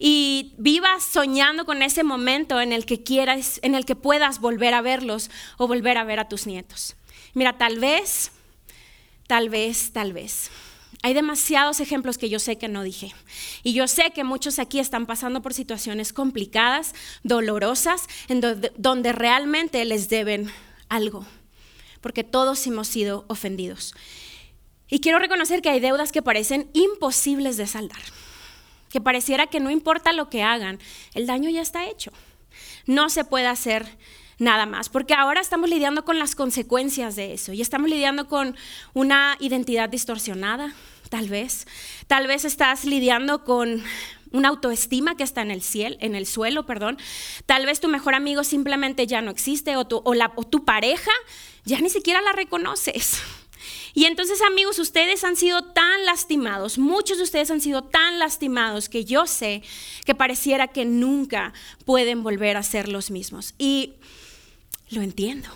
y 0.04 0.54
vivas 0.58 1.04
soñando 1.04 1.66
con 1.66 1.82
ese 1.84 2.04
momento 2.04 2.60
en 2.60 2.74
el 2.74 2.86
que 2.86 3.04
quieras, 3.04 3.60
en 3.64 3.76
el 3.76 3.86
que 3.86 3.96
puedas 3.96 4.40
volver 4.40 4.74
a 4.74 4.82
verlos 4.82 5.30
o 5.58 5.68
volver 5.68 5.98
a 5.98 6.04
ver 6.04 6.20
a 6.20 6.28
tus 6.28 6.48
nietos. 6.48 6.96
Mira, 7.34 7.58
tal 7.58 7.80
vez, 7.80 8.32
tal 9.28 9.50
vez, 9.50 9.92
tal 9.94 10.12
vez. 10.12 10.50
Hay 11.04 11.14
demasiados 11.14 11.80
ejemplos 11.80 12.18
que 12.18 12.30
yo 12.30 12.40
sé 12.40 12.58
que 12.58 12.68
no 12.68 12.84
dije. 12.84 13.14
Y 13.64 13.74
yo 13.74 13.88
sé 13.88 14.12
que 14.12 14.24
muchos 14.24 14.60
aquí 14.60 14.80
están 14.80 15.06
pasando 15.06 15.42
por 15.42 15.54
situaciones 15.54 16.14
complicadas, 16.14 16.94
dolorosas, 17.24 18.08
en 18.28 18.42
donde, 18.78 19.14
realmente 19.14 19.84
les 19.86 20.10
deben 20.10 20.52
algo. 20.90 21.26
Porque 22.02 22.24
todos 22.24 22.66
hemos 22.68 22.88
sido 22.88 23.26
ofendidos. 23.28 23.96
Y 24.92 25.00
quiero 25.00 25.20
reconocer 25.20 25.62
que 25.62 25.70
hay 25.70 25.80
deudas 25.80 26.12
que 26.12 26.22
parecen 26.22 26.70
imposibles 26.74 27.56
de 27.56 27.66
saldar. 27.66 28.02
Que 28.92 29.00
pareciera 29.00 29.48
que 29.48 29.62
no 29.62 29.72
importa 29.72 30.12
lo 30.12 30.30
que 30.30 30.44
hagan, 30.44 30.80
el 31.14 31.26
daño 31.26 31.50
ya 31.50 31.62
está 31.62 31.86
hecho. 31.88 32.12
No 32.86 33.10
se 33.10 33.24
puede 33.24 33.48
hacer 33.48 33.88
nada 34.38 34.66
más, 34.66 34.90
porque 34.90 35.14
ahora 35.14 35.40
estamos 35.40 35.70
lidiando 35.70 36.04
con 36.04 36.20
las 36.20 36.36
consecuencias 36.36 37.16
de 37.16 37.34
eso 37.34 37.54
y 37.54 37.62
estamos 37.62 37.90
lidiando 37.90 38.28
con 38.28 38.58
una 38.94 39.38
identidad 39.40 39.88
distorsionada, 39.88 40.74
tal 41.10 41.30
vez. 41.30 41.68
Tal 42.08 42.28
vez 42.28 42.44
estás 42.44 42.84
lidiando 42.84 43.46
con 43.46 43.82
una 44.32 44.50
autoestima 44.50 45.16
que 45.16 45.24
está 45.24 45.42
en 45.42 45.52
el 45.52 45.62
cielo, 45.62 45.96
en 46.02 46.16
el 46.16 46.26
suelo, 46.26 46.66
perdón. 46.66 46.98
Tal 47.46 47.66
vez 47.66 47.80
tu 47.80 47.88
mejor 47.88 48.14
amigo 48.14 48.44
simplemente 48.44 49.08
ya 49.08 49.22
no 49.22 49.32
existe 49.32 49.78
o 49.78 49.86
tu, 49.86 50.02
o 50.04 50.44
tu 50.44 50.66
pareja 50.66 51.12
ya 51.64 51.80
ni 51.80 51.90
siquiera 51.90 52.22
la 52.22 52.34
reconoces. 52.34 53.22
Y 53.94 54.06
entonces 54.06 54.42
amigos, 54.42 54.80
ustedes 54.80 55.24
han 55.24 55.36
sido 55.36 55.64
tan 55.64 56.06
lastimados, 56.06 56.78
muchos 56.78 57.18
de 57.18 57.24
ustedes 57.24 57.52
han 57.52 57.62
sido 57.62 57.84
tan 57.84 58.20
lastimados 58.20 58.88
que 58.88 59.04
yo 59.04 59.28
sé 59.28 59.64
que 60.06 60.16
pareciera 60.16 60.68
que 60.68 60.86
nunca 60.86 61.54
pueden 61.86 62.24
volver 62.24 62.58
a 62.58 62.64
ser 62.64 62.88
los 62.88 63.12
mismos. 63.12 63.54
Y 63.58 63.96
lo 64.90 65.02
entiendo. 65.02 65.50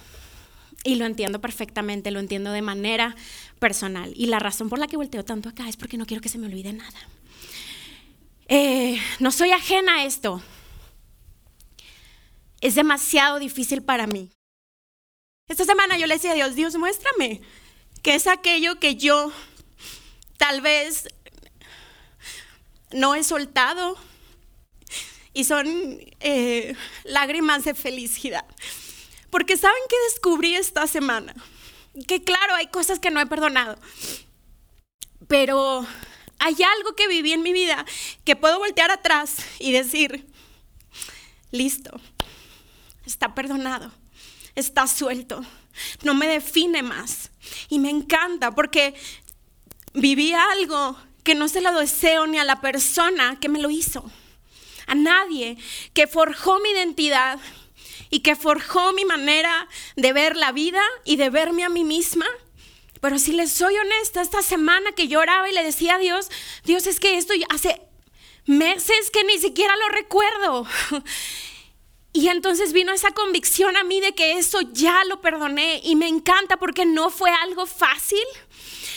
Y 0.84 0.96
lo 0.96 1.06
entiendo 1.06 1.42
perfectamente, 1.42 2.12
lo 2.12 2.20
entiendo 2.20 2.52
de 2.52 2.62
manera 2.62 3.16
personal. 3.60 4.14
Y 4.16 4.28
la 4.28 4.40
razón 4.40 4.70
por 4.70 4.80
la 4.80 4.88
que 4.88 4.98
volteo 4.98 5.24
tanto 5.26 5.50
acá 5.50 5.68
es 5.68 5.78
porque 5.78 5.98
no 5.98 6.06
quiero 6.06 6.22
que 6.22 6.30
se 6.30 6.38
me 6.38 6.48
olvide 6.48 6.74
nada. 6.74 7.00
Eh, 8.48 9.00
no 9.20 9.32
soy 9.32 9.52
ajena 9.52 9.96
a 9.96 10.06
esto. 10.06 10.44
Es 12.62 12.76
demasiado 12.76 13.40
difícil 13.40 13.82
para 13.82 14.06
mí. 14.08 14.30
Esta 15.48 15.66
semana 15.66 15.98
yo 15.98 16.06
le 16.06 16.16
decía 16.16 16.32
a 16.32 16.36
Dios, 16.36 16.56
Dios, 16.56 16.76
muéstrame 16.76 17.42
qué 18.06 18.14
es 18.14 18.28
aquello 18.28 18.80
que 18.80 18.98
yo 18.98 19.32
tal 20.38 20.62
vez 20.62 21.08
no 22.92 23.16
he 23.16 23.24
soltado 23.24 23.98
y 25.34 25.46
son 25.46 25.68
eh, 26.20 26.76
lágrimas 27.04 27.66
de 27.66 27.74
felicidad. 27.74 28.46
Porque 29.32 29.58
¿saben 29.58 29.82
qué 29.90 29.96
descubrí 30.12 30.54
esta 30.54 30.86
semana? 30.86 31.34
Que 32.08 32.24
claro, 32.24 32.54
hay 32.54 32.68
cosas 32.68 33.00
que 33.00 33.10
no 33.10 33.20
he 33.20 33.26
perdonado. 33.26 33.76
Pero 35.28 35.88
hay 36.38 36.58
algo 36.78 36.94
que 36.96 37.08
viví 37.08 37.34
en 37.34 37.42
mi 37.42 37.54
vida 37.54 37.88
que 38.24 38.36
puedo 38.36 38.60
voltear 38.60 38.92
atrás 38.92 39.38
y 39.58 39.72
decir, 39.72 40.28
listo, 41.50 42.00
está 43.04 43.34
perdonado, 43.34 43.92
está 44.54 44.86
suelto, 44.86 45.44
no 46.04 46.14
me 46.14 46.28
define 46.28 46.84
más. 46.84 47.32
Y 47.70 47.80
me 47.80 47.90
encanta 47.90 48.52
porque 48.52 48.96
viví 49.94 50.34
algo 50.34 50.98
que 51.24 51.36
no 51.36 51.48
se 51.48 51.62
lo 51.62 51.78
deseo 51.80 52.28
ni 52.28 52.38
a 52.38 52.44
la 52.44 52.62
persona 52.62 53.40
que 53.40 53.50
me 53.50 53.60
lo 53.60 53.70
hizo, 53.70 54.10
a 54.88 54.96
nadie, 54.96 55.58
que 55.94 56.08
forjó 56.08 56.60
mi 56.60 56.70
identidad 56.70 57.40
y 58.10 58.20
que 58.20 58.36
forjó 58.36 58.94
mi 58.94 59.06
manera 59.06 59.68
de 59.96 60.14
ver 60.14 60.36
la 60.36 60.52
vida 60.52 60.82
y 61.04 61.16
de 61.16 61.30
verme 61.30 61.64
a 61.64 61.70
mí 61.70 61.84
misma. 61.84 62.28
Pero 63.02 63.20
si 63.20 63.34
les 63.34 63.52
soy 63.52 63.76
honesta, 63.76 64.22
esta 64.22 64.42
semana 64.42 64.92
que 64.92 65.08
lloraba 65.08 65.50
y 65.50 65.54
le 65.54 65.64
decía 65.64 65.96
a 65.96 66.00
Dios, 66.00 66.30
Dios 66.64 66.88
es 66.88 67.00
que 67.00 67.18
esto 67.18 67.34
hace 67.50 67.82
meses 68.46 69.10
que 69.12 69.24
ni 69.24 69.40
siquiera 69.40 69.76
lo 69.76 69.90
recuerdo. 69.90 70.68
Y 72.16 72.30
entonces 72.30 72.72
vino 72.72 72.94
esa 72.94 73.12
convicción 73.12 73.76
a 73.76 73.84
mí 73.84 74.00
de 74.00 74.14
que 74.14 74.38
eso 74.38 74.62
ya 74.62 75.04
lo 75.04 75.20
perdoné 75.20 75.82
y 75.84 75.98
me 75.98 76.08
encanta 76.08 76.56
porque 76.56 76.86
no 76.86 77.10
fue 77.10 77.30
algo 77.30 77.66
fácil. 77.66 78.24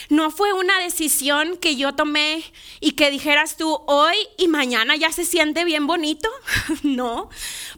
No 0.08 0.30
fue 0.30 0.52
una 0.52 0.78
decisión 0.78 1.56
que 1.56 1.74
yo 1.74 1.96
tomé 1.96 2.44
y 2.78 2.92
que 2.92 3.10
dijeras 3.10 3.56
tú 3.56 3.76
hoy 3.88 4.14
y 4.36 4.46
mañana 4.46 4.94
ya 4.94 5.10
se 5.10 5.24
siente 5.24 5.64
bien 5.64 5.88
bonito. 5.88 6.30
no, 6.84 7.28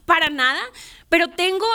para 0.05 0.29
nada. 0.29 0.61
Pero 1.09 1.31
tengo 1.31 1.65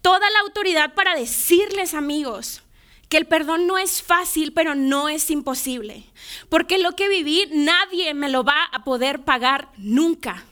toda 0.00 0.30
la 0.30 0.40
autoridad 0.40 0.94
para 0.94 1.14
decirles, 1.14 1.92
amigos, 1.92 2.62
que 3.10 3.18
el 3.18 3.26
perdón 3.26 3.66
no 3.66 3.76
es 3.76 4.00
fácil, 4.02 4.54
pero 4.54 4.74
no 4.74 5.10
es 5.10 5.30
imposible. 5.30 6.04
Porque 6.48 6.78
lo 6.78 6.96
que 6.96 7.10
viví 7.10 7.50
nadie 7.52 8.14
me 8.14 8.30
lo 8.30 8.44
va 8.44 8.64
a 8.72 8.82
poder 8.82 9.26
pagar 9.26 9.68
nunca. 9.76 10.46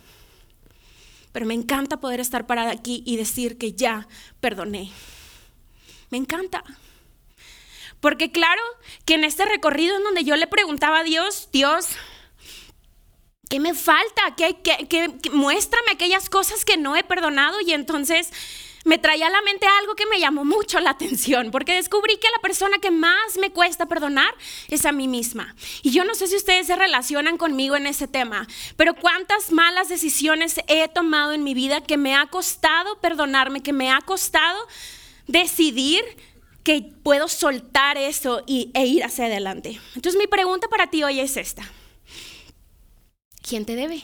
Pero 1.32 1.46
me 1.46 1.54
encanta 1.54 2.00
poder 2.00 2.20
estar 2.20 2.46
parada 2.46 2.70
aquí 2.70 3.02
y 3.06 3.16
decir 3.16 3.58
que 3.58 3.72
ya 3.72 4.08
perdoné. 4.40 4.90
Me 6.10 6.18
encanta. 6.18 6.64
Porque 8.00 8.30
claro 8.30 8.62
que 9.04 9.14
en 9.14 9.24
este 9.24 9.44
recorrido 9.44 9.96
en 9.96 10.04
donde 10.04 10.24
yo 10.24 10.36
le 10.36 10.46
preguntaba 10.46 11.00
a 11.00 11.04
Dios, 11.04 11.48
Dios, 11.52 11.88
¿qué 13.48 13.60
me 13.60 13.74
falta? 13.74 14.36
¿Qué, 14.36 15.18
muéstrame 15.32 15.92
aquellas 15.92 16.30
cosas 16.30 16.64
que 16.64 16.76
no 16.76 16.96
he 16.96 17.02
perdonado 17.02 17.60
y 17.60 17.72
entonces 17.72 18.30
me 18.84 18.98
traía 18.98 19.26
a 19.26 19.30
la 19.30 19.42
mente 19.42 19.66
algo 19.80 19.94
que 19.94 20.06
me 20.06 20.20
llamó 20.20 20.44
mucho 20.44 20.80
la 20.80 20.90
atención, 20.90 21.50
porque 21.50 21.74
descubrí 21.74 22.16
que 22.16 22.28
la 22.34 22.40
persona 22.40 22.78
que 22.78 22.90
más 22.90 23.36
me 23.40 23.50
cuesta 23.50 23.86
perdonar 23.86 24.34
es 24.68 24.86
a 24.86 24.92
mí 24.92 25.08
misma. 25.08 25.54
Y 25.82 25.90
yo 25.90 26.04
no 26.04 26.14
sé 26.14 26.26
si 26.26 26.36
ustedes 26.36 26.66
se 26.66 26.76
relacionan 26.76 27.36
conmigo 27.36 27.76
en 27.76 27.86
ese 27.86 28.08
tema, 28.08 28.46
pero 28.76 28.94
cuántas 28.94 29.52
malas 29.52 29.88
decisiones 29.88 30.60
he 30.68 30.88
tomado 30.88 31.32
en 31.32 31.44
mi 31.44 31.54
vida 31.54 31.80
que 31.80 31.96
me 31.96 32.14
ha 32.14 32.26
costado 32.26 33.00
perdonarme, 33.00 33.62
que 33.62 33.72
me 33.72 33.90
ha 33.90 34.00
costado 34.00 34.58
decidir 35.26 36.02
que 36.62 36.82
puedo 37.02 37.28
soltar 37.28 37.96
eso 37.96 38.42
y, 38.46 38.70
e 38.74 38.86
ir 38.86 39.04
hacia 39.04 39.26
adelante. 39.26 39.80
Entonces 39.94 40.18
mi 40.18 40.26
pregunta 40.26 40.68
para 40.68 40.88
ti 40.88 41.02
hoy 41.02 41.20
es 41.20 41.36
esta. 41.36 41.70
¿quién 43.48 43.64
te 43.64 43.74
debe? 43.76 44.02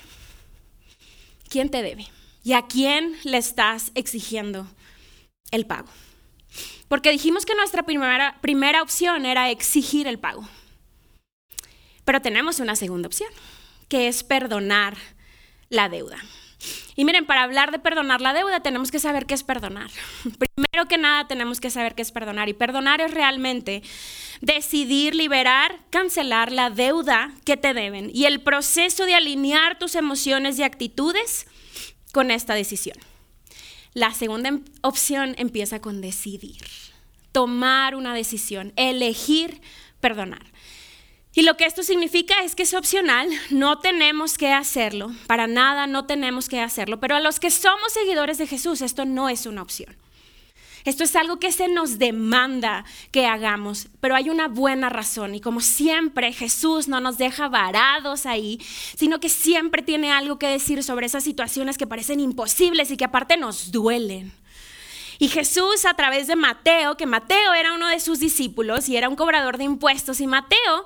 ¿Quién 1.51 1.71
te 1.71 1.83
debe? 1.83 2.07
¿Y 2.45 2.53
a 2.53 2.67
quién 2.67 3.17
le 3.25 3.39
estás 3.39 3.91
exigiendo 3.95 4.69
el 5.51 5.65
pago? 5.65 5.89
Porque 6.89 7.11
dijimos 7.11 7.47
que 7.47 7.55
nuestra 7.55 7.85
primera, 7.85 8.37
primera 8.43 8.83
opción 8.83 9.25
era 9.25 9.51
exigir 9.51 10.07
el 10.07 10.19
pago. 10.19 10.47
Pero 12.05 12.21
tenemos 12.21 12.61
una 12.61 12.77
segunda 12.77 13.07
opción, 13.07 13.31
que 13.89 14.09
es 14.09 14.23
perdonar 14.23 14.95
la 15.71 15.89
deuda. 15.89 16.19
Y 16.97 17.07
miren, 17.07 17.25
para 17.25 17.43
hablar 17.43 17.73
de 17.73 17.79
perdonar 17.79 18.21
la 18.21 18.35
deuda 18.35 18.61
tenemos 18.61 18.91
que 18.91 18.99
saber 18.99 19.25
qué 19.25 19.33
es 19.33 19.43
perdonar. 19.43 19.91
Primero 20.23 20.87
que 20.87 20.99
nada 20.99 21.27
tenemos 21.27 21.61
que 21.61 21.71
saber 21.71 21.95
qué 21.95 22.03
es 22.03 22.13
perdonar. 22.13 22.51
Y 22.51 22.53
perdonar 22.53 23.01
es 23.01 23.11
realmente 23.11 23.83
decidir 24.43 25.15
liberar, 25.15 25.79
cancelar 25.89 26.53
la 26.53 26.69
deuda 26.69 27.33
que 27.47 27.57
te 27.57 27.73
deben 27.73 28.11
y 28.13 28.27
el 28.27 28.43
proceso 28.43 29.07
de 29.07 29.15
alinear 29.15 29.79
tus 29.79 29.95
emociones 29.95 30.59
y 30.59 30.63
actitudes 30.63 31.47
con 32.15 32.31
esta 32.31 32.55
decisión. 32.55 32.97
La 33.93 34.15
segunda 34.15 34.49
em, 34.49 34.65
opción 34.81 35.35
empieza 35.37 35.81
con 35.81 36.01
decidir, 36.01 36.65
tomar 37.33 37.95
una 37.95 38.15
decisión, 38.15 38.73
elegir 38.77 39.61
perdonar. 40.01 40.47
Y 41.35 41.43
lo 41.43 41.57
que 41.57 41.67
esto 41.67 41.83
significa 41.83 42.35
es 42.45 42.55
que 42.55 42.63
es 42.63 42.75
opcional, 42.75 43.29
no 43.51 43.81
tenemos 43.81 44.39
que 44.39 44.53
hacerlo, 44.53 45.11
para 45.27 45.49
nada 45.49 45.89
no 45.89 46.07
tenemos 46.07 46.49
que 46.49 46.61
hacerlo, 46.61 47.01
pero 47.01 47.17
a 47.17 47.21
los 47.21 47.41
que 47.41 47.51
somos 47.51 47.93
seguidores 47.93 48.39
de 48.39 48.47
Jesús 48.47 48.81
esto 48.81 49.05
no 49.05 49.29
es 49.29 49.45
una 49.45 49.63
opción. 49.63 49.97
Esto 50.85 51.03
es 51.03 51.17
algo 51.17 51.39
que 51.39 51.51
se 51.51 51.69
nos 51.69 51.99
demanda 51.99 52.85
que 53.11 53.27
hagamos, 53.27 53.89
pero 54.01 54.15
hay 54.15 54.29
una 54.29 54.49
buena 54.49 54.91
razón 54.91 55.35
y 55.35 55.41
como 55.41 55.61
siempre 55.61 56.33
Jesús 56.33 56.89
no 56.89 57.01
nos 57.01 57.17
deja 57.17 57.49
varados 57.49 58.27
ahí, 58.27 58.61
sino 58.95 59.19
que 59.19 59.31
siempre 59.31 59.81
tiene 59.81 60.13
algo 60.13 60.39
que 60.39 60.47
decir 60.47 60.83
sobre 60.83 61.07
esas 61.07 61.25
situaciones 61.25 61.79
que 61.79 61.87
parecen 61.87 62.21
imposibles 62.21 62.91
y 62.91 62.99
que 62.99 63.07
aparte 63.07 63.39
nos 63.39 63.73
duelen. 63.73 64.33
Y 65.19 65.29
Jesús 65.29 65.87
a 65.87 65.95
través 65.95 66.27
de 66.27 66.37
Mateo, 66.37 66.99
que 66.99 67.07
Mateo 67.07 67.55
era 67.55 67.73
uno 67.73 67.89
de 67.89 68.01
sus 68.01 68.19
discípulos 68.19 68.89
y 68.91 68.97
era 68.97 69.09
un 69.09 69.17
cobrador 69.17 69.57
de 69.57 69.65
impuestos, 69.65 70.21
y 70.21 70.27
Mateo 70.27 70.85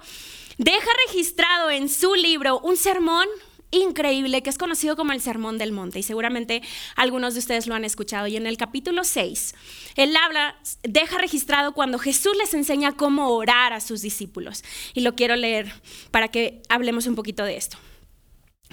deja 0.58 0.88
registrado 1.08 1.70
en 1.70 1.88
su 1.88 2.14
libro 2.14 2.60
un 2.60 2.76
sermón 2.76 3.26
increíble 3.70 4.42
que 4.42 4.50
es 4.50 4.58
conocido 4.58 4.96
como 4.96 5.12
el 5.12 5.20
Sermón 5.20 5.58
del 5.58 5.72
Monte 5.72 5.98
y 5.98 6.02
seguramente 6.02 6.62
algunos 6.96 7.34
de 7.34 7.40
ustedes 7.40 7.66
lo 7.66 7.74
han 7.74 7.84
escuchado. 7.84 8.26
Y 8.26 8.36
en 8.36 8.46
el 8.46 8.56
capítulo 8.56 9.04
6, 9.04 9.54
él 9.96 10.16
habla, 10.16 10.56
deja 10.82 11.18
registrado 11.18 11.72
cuando 11.72 11.98
Jesús 11.98 12.36
les 12.38 12.54
enseña 12.54 12.92
cómo 12.92 13.30
orar 13.30 13.72
a 13.72 13.80
sus 13.80 14.02
discípulos. 14.02 14.64
Y 14.94 15.02
lo 15.02 15.14
quiero 15.14 15.36
leer 15.36 15.72
para 16.10 16.28
que 16.28 16.62
hablemos 16.68 17.06
un 17.06 17.14
poquito 17.14 17.44
de 17.44 17.56
esto. 17.56 17.78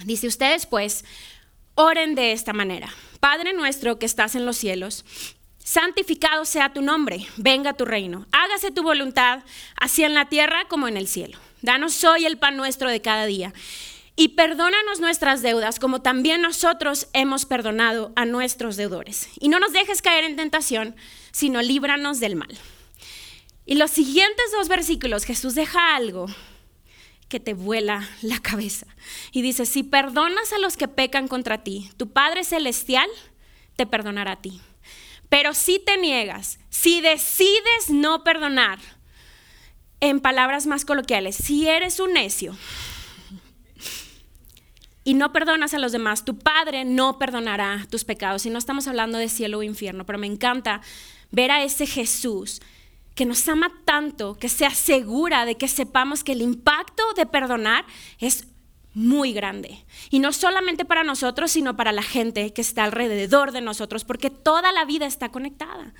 Dice 0.04 0.26
ustedes 0.26 0.66
pues, 0.66 1.04
oren 1.74 2.14
de 2.14 2.32
esta 2.32 2.52
manera. 2.52 2.88
Padre 3.20 3.52
nuestro 3.52 3.98
que 3.98 4.06
estás 4.06 4.34
en 4.34 4.46
los 4.46 4.56
cielos, 4.56 5.04
santificado 5.58 6.44
sea 6.44 6.72
tu 6.72 6.80
nombre, 6.80 7.26
venga 7.36 7.72
tu 7.72 7.84
reino, 7.84 8.26
hágase 8.30 8.70
tu 8.70 8.82
voluntad, 8.82 9.42
así 9.76 10.04
en 10.04 10.14
la 10.14 10.28
tierra 10.28 10.66
como 10.68 10.86
en 10.86 10.96
el 10.96 11.08
cielo. 11.08 11.38
Danos 11.62 12.04
hoy 12.04 12.24
el 12.26 12.38
pan 12.38 12.56
nuestro 12.56 12.88
de 12.88 13.00
cada 13.00 13.26
día 13.26 13.52
y 14.16 14.28
perdónanos 14.28 14.98
nuestras 14.98 15.42
deudas 15.42 15.78
como 15.78 16.00
también 16.00 16.40
nosotros 16.40 17.08
hemos 17.12 17.44
perdonado 17.44 18.12
a 18.16 18.24
nuestros 18.24 18.76
deudores. 18.76 19.28
Y 19.38 19.48
no 19.48 19.60
nos 19.60 19.72
dejes 19.72 20.00
caer 20.00 20.24
en 20.24 20.36
tentación, 20.36 20.96
sino 21.32 21.60
líbranos 21.60 22.18
del 22.18 22.34
mal. 22.34 22.56
Y 23.66 23.74
los 23.74 23.90
siguientes 23.90 24.46
dos 24.52 24.68
versículos 24.68 25.24
Jesús 25.24 25.54
deja 25.54 25.94
algo 25.94 26.26
que 27.28 27.40
te 27.40 27.52
vuela 27.52 28.08
la 28.22 28.38
cabeza. 28.40 28.86
Y 29.32 29.42
dice, 29.42 29.66
si 29.66 29.82
perdonas 29.82 30.52
a 30.52 30.58
los 30.58 30.76
que 30.76 30.88
pecan 30.88 31.28
contra 31.28 31.62
ti, 31.62 31.90
tu 31.96 32.10
Padre 32.12 32.44
Celestial 32.44 33.10
te 33.76 33.84
perdonará 33.86 34.32
a 34.32 34.40
ti. 34.40 34.60
Pero 35.28 35.52
si 35.52 35.78
te 35.78 35.98
niegas, 35.98 36.58
si 36.70 37.00
decides 37.00 37.90
no 37.90 38.22
perdonar, 38.24 38.78
en 40.00 40.20
palabras 40.20 40.66
más 40.66 40.84
coloquiales, 40.84 41.36
si 41.36 41.68
eres 41.68 42.00
un 42.00 42.12
necio, 42.12 42.56
y 45.06 45.14
no 45.14 45.32
perdonas 45.32 45.72
a 45.72 45.78
los 45.78 45.92
demás, 45.92 46.24
tu 46.24 46.36
Padre 46.36 46.84
no 46.84 47.16
perdonará 47.16 47.86
tus 47.88 48.02
pecados. 48.02 48.44
Y 48.44 48.50
no 48.50 48.58
estamos 48.58 48.88
hablando 48.88 49.18
de 49.18 49.28
cielo 49.28 49.58
o 49.58 49.62
infierno, 49.62 50.04
pero 50.04 50.18
me 50.18 50.26
encanta 50.26 50.80
ver 51.30 51.52
a 51.52 51.62
ese 51.62 51.86
Jesús 51.86 52.60
que 53.14 53.24
nos 53.24 53.46
ama 53.48 53.70
tanto, 53.84 54.34
que 54.34 54.48
se 54.48 54.66
asegura 54.66 55.44
de 55.46 55.56
que 55.56 55.68
sepamos 55.68 56.24
que 56.24 56.32
el 56.32 56.42
impacto 56.42 57.04
de 57.14 57.24
perdonar 57.24 57.86
es 58.18 58.48
muy 58.94 59.32
grande. 59.32 59.84
Y 60.10 60.18
no 60.18 60.32
solamente 60.32 60.84
para 60.84 61.04
nosotros, 61.04 61.52
sino 61.52 61.76
para 61.76 61.92
la 61.92 62.02
gente 62.02 62.52
que 62.52 62.62
está 62.62 62.82
alrededor 62.82 63.52
de 63.52 63.60
nosotros, 63.60 64.02
porque 64.02 64.30
toda 64.30 64.72
la 64.72 64.84
vida 64.86 65.06
está 65.06 65.28
conectada. 65.28 65.94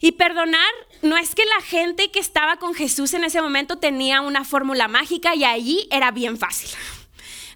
Y 0.00 0.12
perdonar 0.12 0.72
no 1.02 1.16
es 1.16 1.36
que 1.36 1.44
la 1.44 1.64
gente 1.64 2.10
que 2.10 2.18
estaba 2.18 2.56
con 2.56 2.74
Jesús 2.74 3.14
en 3.14 3.22
ese 3.22 3.40
momento 3.40 3.78
tenía 3.78 4.20
una 4.20 4.44
fórmula 4.44 4.88
mágica 4.88 5.36
y 5.36 5.44
allí 5.44 5.86
era 5.92 6.10
bien 6.10 6.36
fácil. 6.36 6.70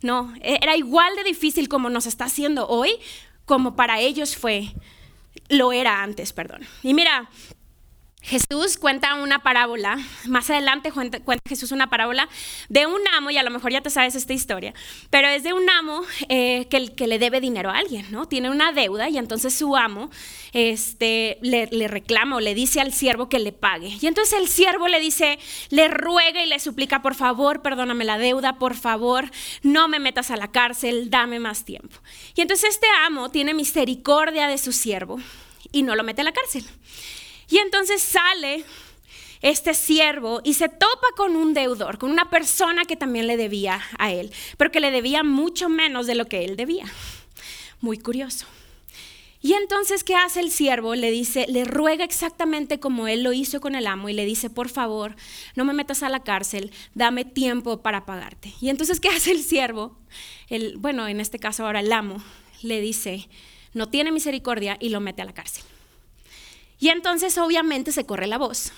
No, 0.02 0.33
e-, 0.40 0.59
era 0.62 0.76
igual 0.76 1.14
de 1.17 1.25
difícil 1.25 1.69
como 1.69 1.90
nos 1.90 2.07
está 2.07 2.26
haciendo 2.26 2.67
hoy, 2.69 2.90
como 3.45 3.76
para 3.76 4.00
ellos 4.00 4.37
fue, 4.37 4.73
lo 5.49 5.73
era 5.73 6.02
antes, 6.02 6.33
perdón. 6.33 6.62
Y 6.83 6.95
mira, 6.95 7.31
Jesús 8.20 8.76
cuenta 8.78 9.14
una 9.14 9.42
parábola, 9.42 9.96
más 10.26 10.50
adelante 10.50 10.90
cuenta, 10.90 11.20
Jesús 11.48 11.70
una 11.70 11.88
parábola 11.88 12.28
de 12.68 12.84
un 12.87 13.00
amo, 13.16 13.30
y 13.30 13.38
a 13.38 13.42
lo 13.42 13.50
mejor 13.50 13.72
ya 13.72 13.80
te 13.80 13.90
sabes 13.90 14.16
esta 14.16 14.32
historia, 14.32 14.75
pero 15.08 15.28
es 15.28 15.44
de 15.44 15.52
un 15.52 15.70
amo 15.70 16.02
eh, 16.28 16.66
que, 16.68 17.06
le 17.06 17.18
debe 17.18 17.40
dinero 17.40 17.70
a 17.70 17.78
alguien, 17.78 18.06
¿no? 18.10 18.26
Tiene 18.26 18.50
una 18.50 18.72
deuda 18.72 19.08
y 19.08 19.18
entonces 19.18 19.54
su 19.54 19.76
amo 19.76 20.10
este, 20.52 21.38
le, 21.42 21.68
le, 21.70 21.88
reclama 21.88 22.37
o 22.37 22.40
le 22.40 22.54
dice 22.54 22.80
al 22.80 22.92
siervo 22.92 23.28
que 23.28 23.38
le 23.38 23.52
pague. 23.52 23.96
Y 24.00 24.06
entonces 24.06 24.38
el 24.38 24.48
siervo 24.48 24.88
le 24.88 25.00
dice, 25.00 25.38
le 25.70 25.88
ruega 25.88 26.42
y 26.42 26.48
le 26.48 26.58
suplica, 26.58 27.00
por 27.00 27.14
favor, 27.14 27.62
perdóname 27.62 28.04
la 28.04 28.18
deuda, 28.18 28.58
por 28.58 28.75
favor, 28.75 29.30
no 29.62 29.88
me 29.88 30.00
metas 30.00 30.30
a 30.30 30.37
la 30.37 30.50
cárcel, 30.50 31.08
dame 31.08 31.38
más 31.38 31.64
tiempo. 31.64 31.96
Y 32.34 32.42
entonces 32.42 32.70
este 32.70 32.88
amo 33.07 33.31
tiene 33.31 33.54
misericordia 33.54 34.48
de 34.48 34.59
su 34.59 34.72
siervo 34.72 35.18
y 35.72 35.83
no 35.83 35.94
lo 35.94 36.02
mete 36.02 36.22
a 36.22 36.24
la 36.24 36.33
cárcel. 36.33 36.64
Y 37.48 37.58
entonces 37.58 38.02
sale 38.02 38.64
este 39.40 39.74
siervo 39.74 40.40
y 40.44 40.54
se 40.54 40.68
topa 40.68 41.06
con 41.16 41.37
un 41.37 41.54
deudor, 41.54 41.98
con 41.98 42.11
una 42.11 42.30
persona 42.30 42.84
que 42.84 42.96
también 42.96 43.26
le 43.26 43.37
debía 43.37 43.80
a 43.98 44.11
él, 44.12 44.32
pero 44.56 44.70
que 44.70 44.80
le 44.80 44.90
debía 44.90 45.22
mucho 45.22 45.68
menos 45.68 46.06
de 46.06 46.14
lo 46.14 46.26
que 46.26 46.44
él 46.44 46.56
debía. 46.56 46.87
Muy 47.80 47.98
curioso. 47.98 48.46
Y 49.40 49.52
entonces, 49.52 50.02
¿qué 50.02 50.16
hace 50.16 50.40
el 50.40 50.50
siervo? 50.50 50.96
Le 50.96 51.12
dice, 51.12 51.46
le 51.48 51.64
ruega 51.64 52.04
exactamente 52.04 52.80
como 52.80 53.06
él 53.06 53.22
lo 53.22 53.32
hizo 53.32 53.61
con 53.61 53.76
el 53.76 53.87
amo 53.87 54.08
y 54.08 54.12
le 54.12 54.24
dice, 54.24 54.50
por 54.50 54.68
favor, 54.68 55.14
no 55.54 55.64
me 55.64 55.72
metas 55.72 56.02
a 56.02 56.08
la 56.08 56.24
cárcel, 56.24 56.72
dame 56.94 57.24
tiempo 57.24 57.80
para 57.80 58.04
pagarte. 58.04 58.52
Y 58.61 58.68
entonces, 58.68 58.98
¿qué 58.98 59.08
hace 59.16 59.30
el 59.30 59.42
siervo? 59.42 59.96
Bueno, 60.78 61.06
en 61.06 61.20
este 61.20 61.38
caso 61.38 61.64
ahora 61.64 61.80
el 61.80 61.92
amo 61.92 62.20
le 62.62 62.80
dice, 62.80 63.28
no 63.74 63.88
tiene 63.88 64.11
misericordia 64.11 64.76
y 64.80 64.88
lo 64.88 64.98
mete 64.98 65.22
a 65.22 65.24
la 65.24 65.34
cárcel. 65.34 65.62
Y 66.79 66.88
entonces 66.91 67.37
obviamente 67.38 67.93
se 67.93 68.07
corre 68.07 68.27
la 68.27 68.38
voz. 68.38 68.73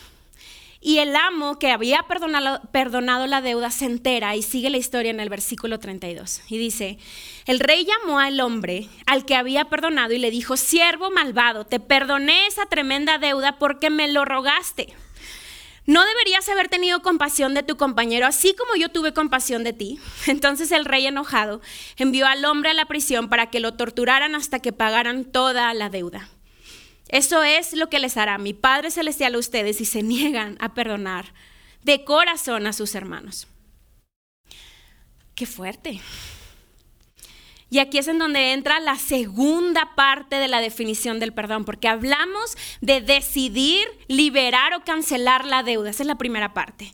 Y 0.82 0.98
el 0.98 1.14
amo 1.14 1.58
que 1.58 1.70
había 1.70 2.06
perdonado, 2.08 3.26
la 3.26 3.42
deuda 3.42 3.70
se 3.70 3.84
entera 3.84 4.34
y 4.34 4.42
sigue 4.42 4.70
la 4.70 4.78
historia 4.78 5.10
en 5.10 5.20
el 5.20 5.28
versículo 5.28 5.78
32. 5.78 6.40
Y 6.48 6.56
dice, 6.56 6.98
el 7.44 7.60
rey 7.60 7.84
llamó 7.84 8.18
al 8.18 8.40
hombre 8.40 8.88
al 9.06 9.26
que 9.26 9.34
había 9.34 9.66
perdonado 9.66 10.14
y 10.14 10.18
le 10.18 10.30
dijo, 10.30 10.56
siervo 10.56 11.10
malvado, 11.10 11.66
te 11.66 11.80
perdoné 11.80 12.46
esa 12.46 12.64
tremenda 12.64 13.18
deuda 13.18 13.58
porque 13.58 13.90
me 13.90 14.08
lo 14.08 14.24
rogaste. 14.24 14.94
¿No 15.84 16.02
deberías 16.06 16.48
haber 16.48 16.68
tenido 16.68 17.02
compasión 17.02 17.52
de 17.52 17.62
tu 17.62 17.76
compañero 17.76 18.26
así 18.26 18.54
como 18.54 18.74
yo 18.76 18.88
tuve 18.88 19.12
compasión 19.12 19.64
de 19.64 19.74
ti? 19.74 19.98
Entonces 20.26 20.72
el 20.72 20.86
rey 20.86 21.06
enojado 21.06 21.60
envió 21.96 22.26
al 22.26 22.42
hombre 22.46 22.70
a 22.70 22.74
la 22.74 22.86
prisión 22.86 23.28
para 23.28 23.50
que 23.50 23.60
lo 23.60 23.74
torturaran 23.74 24.34
hasta 24.34 24.60
que 24.60 24.72
pagaran 24.72 25.26
toda 25.26 25.74
la 25.74 25.90
deuda. 25.90 26.30
Eso 27.10 27.42
es 27.42 27.72
lo 27.72 27.88
que 27.88 27.98
les 27.98 28.16
hará 28.16 28.38
mi 28.38 28.54
Padre 28.54 28.90
Celestial 28.90 29.34
a 29.34 29.38
ustedes 29.38 29.78
si 29.78 29.84
se 29.84 30.02
niegan 30.02 30.56
a 30.60 30.74
perdonar 30.74 31.32
de 31.82 32.04
corazón 32.04 32.66
a 32.66 32.72
sus 32.72 32.94
hermanos. 32.94 33.48
Qué 35.34 35.44
fuerte. 35.44 36.00
Y 37.72 37.78
aquí 37.78 37.98
es 37.98 38.08
en 38.08 38.18
donde 38.18 38.52
entra 38.52 38.80
la 38.80 38.96
segunda 38.96 39.94
parte 39.94 40.36
de 40.36 40.48
la 40.48 40.60
definición 40.60 41.20
del 41.20 41.32
perdón, 41.32 41.64
porque 41.64 41.86
hablamos 41.86 42.56
de 42.80 43.00
decidir, 43.00 43.86
liberar 44.08 44.74
o 44.74 44.84
cancelar 44.84 45.44
la 45.44 45.62
deuda. 45.62 45.90
Esa 45.90 46.02
es 46.02 46.08
la 46.08 46.18
primera 46.18 46.52
parte. 46.52 46.92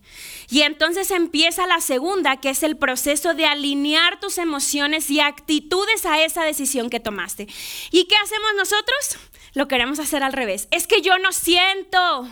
Y 0.51 0.63
entonces 0.63 1.11
empieza 1.11 1.67
la 1.67 1.81
segunda, 1.81 2.37
que 2.37 2.51
es 2.51 2.63
el 2.63 2.77
proceso 2.77 3.33
de 3.33 3.47
alinear 3.47 4.21
tus 4.21 4.37
emociones 4.37 5.11
y 5.11 5.21
actitudes 5.21 6.05
a 6.05 6.23
esa 6.23 6.45
decisión 6.45 6.91
que 6.91 7.01
tomaste. 7.01 7.49
¿Y 7.91 8.05
qué 8.05 8.17
hacemos 8.17 8.51
nosotros? 8.57 9.19
Lo 9.57 9.69
queremos 9.69 9.99
hacer 10.01 10.23
al 10.23 10.35
revés. 10.35 10.69
Es 10.71 10.87
que 10.87 11.01
yo 11.01 11.17
no 11.17 11.33
siento. 11.33 12.29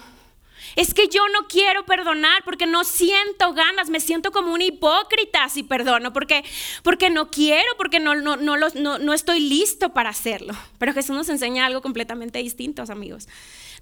Es 0.76 0.92
que 0.92 1.08
yo 1.08 1.22
no 1.32 1.48
quiero 1.48 1.86
perdonar 1.86 2.44
porque 2.44 2.66
no 2.66 2.84
siento 2.84 3.54
ganas, 3.54 3.88
me 3.88 3.98
siento 3.98 4.30
como 4.30 4.52
una 4.52 4.64
hipócrita 4.64 5.48
si 5.48 5.62
perdono, 5.62 6.12
porque, 6.12 6.44
porque 6.82 7.08
no 7.08 7.30
quiero, 7.30 7.64
porque 7.78 7.98
no, 7.98 8.14
no, 8.14 8.36
no, 8.36 8.58
no, 8.58 9.12
estoy 9.14 9.40
listo 9.40 9.94
para 9.94 10.10
hacerlo. 10.10 10.52
Pero 10.76 10.92
Jesús 10.92 11.16
nos 11.16 11.30
enseña 11.30 11.64
algo 11.64 11.80
completamente 11.80 12.40
distinto, 12.40 12.82
amigos. 12.90 13.26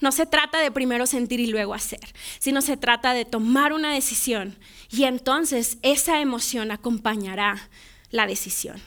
No 0.00 0.12
se 0.12 0.24
trata 0.26 0.60
de 0.60 0.70
primero 0.70 1.06
sentir 1.06 1.40
y 1.40 1.48
luego 1.48 1.74
hacer, 1.74 2.14
sino 2.38 2.62
se 2.62 2.76
trata 2.76 3.12
de 3.12 3.24
tomar 3.24 3.72
una 3.72 3.92
decisión 3.92 4.56
y 4.88 5.02
entonces 5.02 5.78
esa 5.82 6.20
emoción 6.20 6.70
acompañará 6.70 7.70
la 8.10 8.28
decisión. 8.28 8.80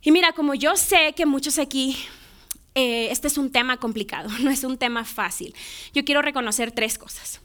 Y 0.00 0.10
mira, 0.10 0.32
como 0.32 0.54
yo 0.54 0.74
sé 0.76 1.12
que 1.14 1.26
muchos 1.26 1.58
aquí 1.58 1.98
eh, 2.74 3.08
este 3.10 3.28
es 3.28 3.38
un 3.38 3.50
tema 3.50 3.76
complicado, 3.76 4.28
no 4.40 4.50
es 4.50 4.64
un 4.64 4.78
tema 4.78 5.04
fácil. 5.04 5.54
Yo 5.92 6.04
quiero 6.04 6.22
reconocer 6.22 6.72
tres 6.72 6.98
cosas. 6.98 7.40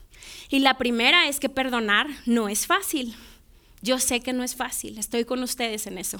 Y 0.49 0.59
la 0.59 0.77
primera 0.77 1.27
es 1.27 1.39
que 1.39 1.49
perdonar 1.49 2.07
no 2.25 2.49
es 2.49 2.65
fácil. 2.65 3.15
Yo 3.81 3.99
sé 3.99 4.19
que 4.19 4.33
no 4.33 4.43
es 4.43 4.55
fácil, 4.55 4.97
estoy 4.97 5.25
con 5.25 5.41
ustedes 5.43 5.87
en 5.87 5.97
eso. 5.97 6.19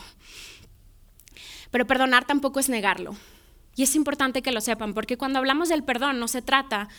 Pero 1.72 1.86
perdonar 1.86 2.26
tampoco 2.26 2.60
es 2.60 2.70
negarlo. 2.70 3.16
Y 3.76 3.84
es 3.84 3.96
importante 3.96 4.42
que 4.42 4.52
lo 4.52 4.62
sepan, 4.62 4.94
porque 4.94 5.18
cuando 5.18 5.40
hablamos 5.40 5.70
del 5.70 5.84
perdón 5.84 6.20
no 6.20 6.28
se 6.28 6.42
trata 6.42 6.90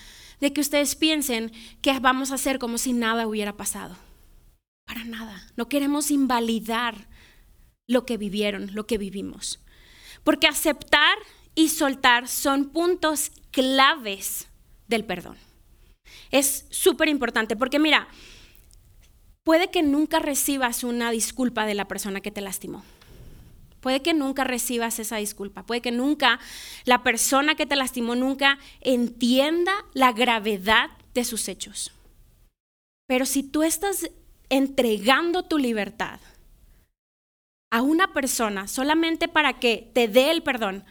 de 0.40 0.52
que 0.52 0.60
ustedes 0.60 0.94
piensen 0.96 1.52
que 1.82 1.98
vamos 1.98 2.30
a 2.30 2.34
hacer 2.34 2.58
como 2.58 2.78
si 2.78 2.92
nada 2.92 3.26
hubiera 3.26 3.56
pasado. 3.56 3.96
Para 4.86 5.04
nada. 5.04 5.46
No 5.56 5.68
queremos 5.68 6.10
invalidar 6.10 7.08
lo 7.86 8.06
que 8.06 8.16
vivieron, 8.16 8.70
lo 8.74 8.86
que 8.86 8.98
vivimos. 8.98 9.60
Porque 10.24 10.46
aceptar 10.46 11.16
y 11.54 11.68
soltar 11.68 12.28
son 12.28 12.70
puntos 12.70 13.32
claves 13.50 14.48
del 14.88 15.04
perdón. 15.04 15.36
Es 16.30 16.66
súper 16.70 17.08
importante 17.08 17.56
porque 17.56 17.78
mira, 17.78 18.08
puede 19.42 19.70
que 19.70 19.82
nunca 19.82 20.18
recibas 20.18 20.84
una 20.84 21.10
disculpa 21.10 21.66
de 21.66 21.74
la 21.74 21.86
persona 21.86 22.20
que 22.20 22.30
te 22.30 22.40
lastimó. 22.40 22.84
Puede 23.80 24.02
que 24.02 24.12
nunca 24.12 24.44
recibas 24.44 24.98
esa 24.98 25.16
disculpa, 25.16 25.62
puede 25.62 25.80
que 25.80 25.90
nunca 25.90 26.38
la 26.84 27.02
persona 27.02 27.54
que 27.54 27.66
te 27.66 27.76
lastimó 27.76 28.14
nunca 28.14 28.58
entienda 28.80 29.72
la 29.94 30.12
gravedad 30.12 30.90
de 31.14 31.24
sus 31.24 31.48
hechos. 31.48 31.90
Pero 33.06 33.24
si 33.24 33.42
tú 33.42 33.62
estás 33.62 34.10
entregando 34.50 35.44
tu 35.44 35.56
libertad 35.56 36.20
a 37.70 37.82
una 37.82 38.12
persona 38.12 38.68
solamente 38.68 39.28
para 39.28 39.54
que 39.54 39.90
te 39.94 40.08
dé 40.08 40.30
el 40.30 40.42
perdón, 40.42 40.84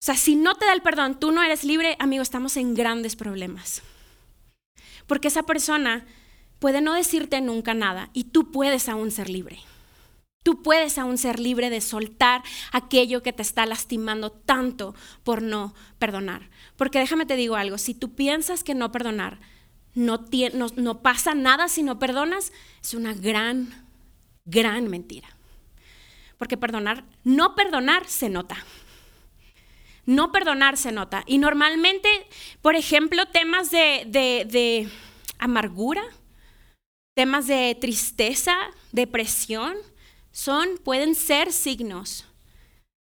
o 0.00 0.02
sea, 0.02 0.16
si 0.16 0.34
no 0.34 0.54
te 0.54 0.64
da 0.64 0.72
el 0.72 0.80
perdón, 0.80 1.20
tú 1.20 1.30
no 1.30 1.42
eres 1.42 1.62
libre, 1.62 1.96
amigo, 1.98 2.22
estamos 2.22 2.56
en 2.56 2.72
grandes 2.74 3.16
problemas. 3.16 3.82
Porque 5.06 5.28
esa 5.28 5.42
persona 5.42 6.06
puede 6.58 6.80
no 6.80 6.94
decirte 6.94 7.40
nunca 7.42 7.74
nada 7.74 8.08
y 8.14 8.24
tú 8.24 8.50
puedes 8.50 8.88
aún 8.88 9.10
ser 9.10 9.28
libre. 9.28 9.60
Tú 10.42 10.62
puedes 10.62 10.96
aún 10.96 11.18
ser 11.18 11.38
libre 11.38 11.68
de 11.68 11.82
soltar 11.82 12.42
aquello 12.72 13.22
que 13.22 13.34
te 13.34 13.42
está 13.42 13.66
lastimando 13.66 14.30
tanto 14.30 14.94
por 15.22 15.42
no 15.42 15.74
perdonar. 15.98 16.48
Porque 16.76 16.98
déjame 16.98 17.26
te 17.26 17.36
digo 17.36 17.56
algo, 17.56 17.76
si 17.76 17.92
tú 17.92 18.14
piensas 18.14 18.64
que 18.64 18.74
no 18.74 18.90
perdonar 18.90 19.38
no, 19.94 20.26
no, 20.76 21.02
pasa 21.02 21.34
nada 21.34 21.68
si 21.68 21.82
no 21.82 21.98
perdonas, 21.98 22.52
es 22.82 22.94
una 22.94 23.12
gran, 23.12 23.86
gran 24.44 24.88
mentira. 24.88 25.28
Porque 26.38 26.56
perdonar, 26.56 27.04
no 27.24 27.54
perdonar 27.54 28.06
se 28.06 28.30
nota. 28.30 28.56
No 30.06 30.32
perdonar 30.32 30.76
se 30.76 30.92
nota. 30.92 31.22
Y 31.26 31.38
normalmente, 31.38 32.08
por 32.62 32.74
ejemplo, 32.76 33.26
temas 33.26 33.70
de, 33.70 34.88
amargura, 35.38 36.02
temas 37.14 37.46
de 37.46 37.76
tristeza, 37.80 38.56
depresión, 38.92 39.76
son, 40.32 40.68
pueden 40.84 41.14
ser 41.14 41.52
signos 41.52 42.26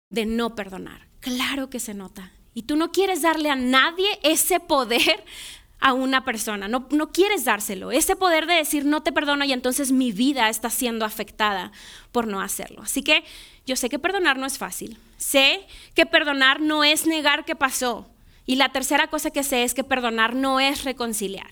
de 0.09 0.25
no 0.25 0.55
perdonar. 0.55 1.07
Claro 1.19 1.69
que 1.69 1.79
se 1.79 1.93
nota. 1.93 2.31
Y 2.53 2.63
tú 2.63 2.75
no 2.75 2.91
quieres 2.91 3.21
darle 3.21 3.49
a 3.49 3.55
nadie 3.55 4.07
ese 4.23 4.59
poder 4.59 5.25
a 5.79 5.93
una 5.93 6.23
persona, 6.23 6.67
no, 6.67 6.87
no 6.89 7.11
quieres 7.11 7.45
dárselo, 7.45 7.91
ese 7.91 8.15
poder 8.15 8.47
de 8.47 8.55
decir 8.55 8.85
no 8.85 9.03
te 9.03 9.11
perdono 9.11 9.43
y 9.45 9.53
entonces 9.53 9.91
mi 9.91 10.11
vida 10.11 10.49
está 10.49 10.69
siendo 10.69 11.05
afectada 11.05 11.71
por 12.11 12.27
no 12.27 12.41
hacerlo. 12.41 12.81
Así 12.81 13.03
que 13.03 13.23
yo 13.65 13.75
sé 13.75 13.89
que 13.89 13.99
perdonar 13.99 14.37
no 14.37 14.45
es 14.45 14.57
fácil, 14.57 14.97
sé 15.17 15.65
que 15.93 16.05
perdonar 16.05 16.59
no 16.59 16.83
es 16.83 17.07
negar 17.07 17.45
que 17.45 17.55
pasó 17.55 18.07
y 18.45 18.55
la 18.55 18.69
tercera 18.69 19.07
cosa 19.07 19.31
que 19.31 19.43
sé 19.43 19.63
es 19.63 19.73
que 19.73 19.83
perdonar 19.83 20.35
no 20.35 20.59
es 20.59 20.83
reconciliar. 20.83 21.49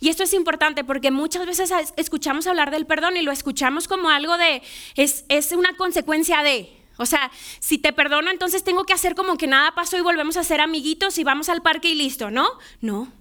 Y 0.00 0.08
esto 0.08 0.22
es 0.22 0.32
importante 0.32 0.82
porque 0.82 1.10
muchas 1.10 1.44
veces 1.44 1.72
escuchamos 1.96 2.46
hablar 2.46 2.70
del 2.70 2.86
perdón 2.86 3.16
y 3.16 3.22
lo 3.22 3.32
escuchamos 3.32 3.86
como 3.86 4.08
algo 4.08 4.38
de, 4.38 4.62
es, 4.96 5.24
es 5.28 5.52
una 5.52 5.76
consecuencia 5.76 6.42
de, 6.42 6.72
o 6.96 7.04
sea, 7.04 7.30
si 7.58 7.76
te 7.76 7.92
perdono, 7.92 8.30
entonces 8.30 8.64
tengo 8.64 8.84
que 8.84 8.94
hacer 8.94 9.14
como 9.14 9.36
que 9.36 9.46
nada 9.46 9.74
pasó 9.74 9.98
y 9.98 10.00
volvemos 10.00 10.38
a 10.38 10.44
ser 10.44 10.60
amiguitos 10.60 11.18
y 11.18 11.24
vamos 11.24 11.50
al 11.50 11.60
parque 11.60 11.90
y 11.90 11.94
listo, 11.94 12.30
¿no? 12.30 12.48
No. 12.80 13.12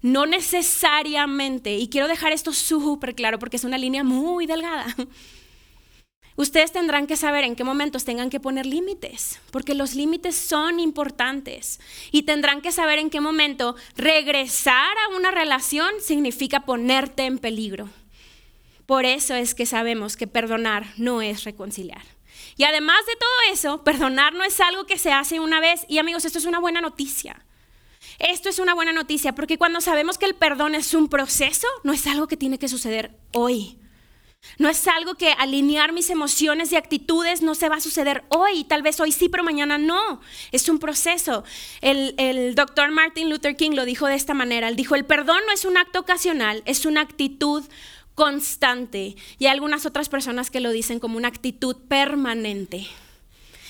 No 0.00 0.24
necesariamente. 0.24 1.76
Y 1.76 1.88
quiero 1.88 2.08
dejar 2.08 2.32
esto 2.32 2.52
súper 2.52 3.14
claro 3.14 3.38
porque 3.38 3.56
es 3.56 3.64
una 3.64 3.76
línea 3.78 4.04
muy 4.04 4.46
delgada. 4.46 4.86
Ustedes 6.36 6.70
tendrán 6.70 7.06
que 7.06 7.16
saber 7.16 7.44
en 7.44 7.56
qué 7.56 7.64
momentos 7.64 8.04
tengan 8.04 8.28
que 8.28 8.40
poner 8.40 8.66
límites, 8.66 9.40
porque 9.50 9.74
los 9.74 9.94
límites 9.94 10.36
son 10.36 10.80
importantes. 10.80 11.80
Y 12.12 12.24
tendrán 12.24 12.60
que 12.60 12.72
saber 12.72 12.98
en 12.98 13.08
qué 13.08 13.20
momento 13.20 13.74
regresar 13.96 14.96
a 14.98 15.16
una 15.16 15.30
relación 15.30 15.90
significa 16.00 16.66
ponerte 16.66 17.24
en 17.24 17.38
peligro. 17.38 17.88
Por 18.84 19.06
eso 19.06 19.34
es 19.34 19.54
que 19.54 19.64
sabemos 19.64 20.16
que 20.16 20.26
perdonar 20.26 20.86
no 20.98 21.22
es 21.22 21.44
reconciliar. 21.44 22.02
Y 22.58 22.64
además 22.64 22.98
de 23.06 23.16
todo 23.16 23.52
eso, 23.52 23.82
perdonar 23.82 24.34
no 24.34 24.44
es 24.44 24.60
algo 24.60 24.84
que 24.84 24.98
se 24.98 25.12
hace 25.12 25.40
una 25.40 25.60
vez. 25.60 25.86
Y 25.88 25.98
amigos, 25.98 26.24
esto 26.26 26.38
es 26.38 26.44
una 26.44 26.60
buena 26.60 26.82
noticia. 26.82 27.42
Esto 28.18 28.48
es 28.48 28.58
una 28.58 28.74
buena 28.74 28.92
noticia 28.92 29.34
porque 29.34 29.58
cuando 29.58 29.80
sabemos 29.80 30.16
que 30.18 30.26
el 30.26 30.34
perdón 30.34 30.74
es 30.74 30.94
un 30.94 31.08
proceso, 31.08 31.66
no 31.82 31.92
es 31.92 32.06
algo 32.06 32.28
que 32.28 32.36
tiene 32.36 32.58
que 32.58 32.68
suceder 32.68 33.16
hoy. 33.32 33.78
No 34.58 34.68
es 34.68 34.86
algo 34.88 35.14
que 35.16 35.32
alinear 35.32 35.92
mis 35.92 36.10
emociones 36.10 36.72
y 36.72 36.76
actitudes 36.76 37.42
no 37.42 37.54
se 37.54 37.68
va 37.68 37.76
a 37.76 37.80
suceder 37.80 38.24
hoy, 38.28 38.64
tal 38.64 38.82
vez 38.82 38.98
hoy 39.00 39.12
sí, 39.12 39.28
pero 39.28 39.44
mañana 39.44 39.78
no. 39.78 40.20
Es 40.52 40.68
un 40.68 40.78
proceso. 40.78 41.44
El, 41.80 42.14
el 42.16 42.54
doctor 42.54 42.90
Martin 42.90 43.28
Luther 43.28 43.56
King 43.56 43.72
lo 43.72 43.84
dijo 43.84 44.06
de 44.06 44.14
esta 44.14 44.34
manera. 44.34 44.68
Él 44.68 44.76
dijo, 44.76 44.94
el 44.94 45.04
perdón 45.04 45.40
no 45.46 45.52
es 45.52 45.64
un 45.64 45.76
acto 45.76 46.00
ocasional, 46.00 46.62
es 46.64 46.86
una 46.86 47.02
actitud 47.02 47.64
constante. 48.14 49.14
Y 49.38 49.46
hay 49.46 49.52
algunas 49.52 49.86
otras 49.86 50.08
personas 50.08 50.50
que 50.50 50.60
lo 50.60 50.70
dicen 50.70 50.98
como 50.98 51.18
una 51.18 51.28
actitud 51.28 51.76
permanente. 51.88 52.86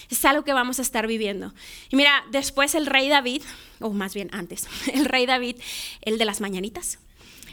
Es 0.09 0.25
algo 0.25 0.45
que 0.45 0.53
vamos 0.53 0.79
a 0.79 0.83
estar 0.83 1.07
viviendo. 1.07 1.53
Y 1.91 1.97
mira, 1.97 2.25
después 2.31 2.75
el 2.75 2.87
rey 2.87 3.09
David, 3.09 3.43
o 3.81 3.91
más 3.91 4.15
bien 4.15 4.31
antes, 4.33 4.69
el 4.95 5.05
rey 5.05 5.27
David, 5.27 5.57
el 6.03 6.17
de 6.17 6.25
las 6.25 6.41
mañanitas, 6.41 7.01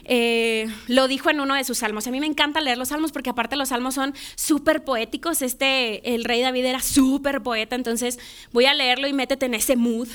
eh, 0.06 0.66
lo 0.86 1.08
dijo 1.08 1.30
en 1.30 1.40
uno 1.40 1.54
de 1.54 1.64
sus 1.64 1.78
salmos. 1.78 2.06
A 2.06 2.10
mí 2.10 2.20
me 2.20 2.26
encanta 2.26 2.60
leer 2.60 2.78
los 2.78 2.88
salmos 2.88 3.12
porque 3.12 3.30
aparte 3.30 3.56
los 3.56 3.70
salmos 3.70 3.94
son 3.94 4.14
súper 4.34 4.84
poéticos. 4.84 5.42
Este, 5.42 6.14
el 6.14 6.24
rey 6.24 6.40
David 6.40 6.64
era 6.64 6.80
súper 6.80 7.42
poeta, 7.42 7.76
entonces 7.76 8.18
voy 8.52 8.66
a 8.66 8.74
leerlo 8.74 9.06
y 9.06 9.12
métete 9.12 9.46
en 9.46 9.54
ese 9.54 9.76
mood 9.76 10.08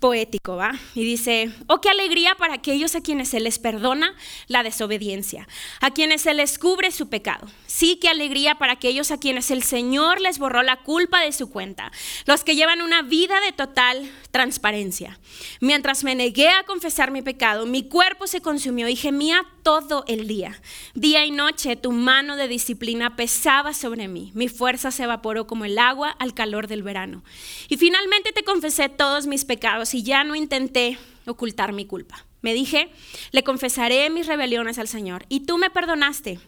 poético, 0.00 0.56
¿va? 0.56 0.72
Y 0.94 1.04
dice, 1.04 1.50
oh, 1.66 1.80
qué 1.80 1.90
alegría 1.90 2.34
para 2.34 2.54
aquellos 2.54 2.94
a 2.94 3.00
quienes 3.00 3.28
se 3.28 3.40
les 3.40 3.58
perdona 3.58 4.14
la 4.46 4.62
desobediencia, 4.62 5.48
a 5.80 5.90
quienes 5.90 6.22
se 6.22 6.34
les 6.34 6.58
cubre 6.58 6.90
su 6.90 7.08
pecado. 7.08 7.48
Sí, 7.66 7.98
qué 8.00 8.08
alegría 8.08 8.56
para 8.56 8.74
aquellos 8.74 9.10
a 9.10 9.18
quienes 9.18 9.50
el 9.50 9.62
Señor 9.62 10.20
les 10.20 10.38
borró 10.38 10.62
la 10.62 10.76
culpa 10.76 11.20
de 11.20 11.32
su 11.32 11.50
cuenta, 11.50 11.92
los 12.26 12.44
que 12.44 12.56
llevan 12.56 12.82
una 12.82 13.02
vida 13.02 13.40
de 13.40 13.52
total 13.52 14.10
transparencia. 14.30 15.18
Mientras 15.60 16.04
me 16.04 16.14
negué 16.14 16.48
a 16.48 16.64
confesar 16.64 17.10
mi 17.10 17.22
pecado, 17.22 17.66
mi 17.66 17.88
cuerpo 17.88 18.26
se 18.26 18.40
consumió 18.40 18.88
y 18.88 18.96
gemí 18.96 19.25
todo 19.62 20.04
el 20.06 20.26
día. 20.28 20.60
Día 20.94 21.24
y 21.24 21.30
noche 21.30 21.76
tu 21.76 21.92
mano 21.92 22.36
de 22.36 22.48
disciplina 22.48 23.16
pesaba 23.16 23.72
sobre 23.72 24.08
mí. 24.08 24.30
Mi 24.34 24.48
fuerza 24.48 24.90
se 24.90 25.04
evaporó 25.04 25.46
como 25.46 25.64
el 25.64 25.78
agua 25.78 26.10
al 26.10 26.34
calor 26.34 26.66
del 26.66 26.82
verano. 26.82 27.24
Y 27.68 27.76
finalmente 27.76 28.32
te 28.32 28.44
confesé 28.44 28.88
todos 28.88 29.26
mis 29.26 29.44
pecados 29.44 29.94
y 29.94 30.02
ya 30.02 30.24
no 30.24 30.34
intenté 30.34 30.98
ocultar 31.26 31.72
mi 31.72 31.86
culpa. 31.86 32.24
Me 32.42 32.54
dije, 32.54 32.90
le 33.32 33.42
confesaré 33.42 34.08
mis 34.10 34.26
rebeliones 34.26 34.78
al 34.78 34.88
Señor 34.88 35.26
y 35.28 35.40
tú 35.40 35.58
me 35.58 35.70
perdonaste. 35.70 36.38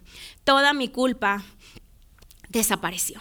Toda 0.44 0.72
mi 0.72 0.88
culpa 0.88 1.42
desapareció. 2.48 3.20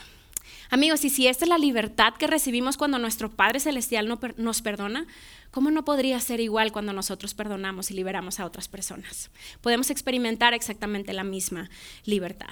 Amigos, 0.69 1.05
y 1.05 1.09
si 1.09 1.27
esta 1.27 1.45
es 1.45 1.49
la 1.49 1.57
libertad 1.57 2.13
que 2.13 2.27
recibimos 2.27 2.77
cuando 2.77 2.99
nuestro 2.99 3.31
Padre 3.31 3.59
Celestial 3.59 4.19
nos 4.37 4.61
perdona, 4.61 5.07
¿cómo 5.51 5.71
no 5.71 5.85
podría 5.85 6.19
ser 6.19 6.39
igual 6.39 6.71
cuando 6.71 6.93
nosotros 6.93 7.33
perdonamos 7.33 7.89
y 7.89 7.93
liberamos 7.93 8.39
a 8.39 8.45
otras 8.45 8.67
personas? 8.67 9.31
Podemos 9.61 9.89
experimentar 9.89 10.53
exactamente 10.53 11.13
la 11.13 11.23
misma 11.23 11.69
libertad. 12.03 12.49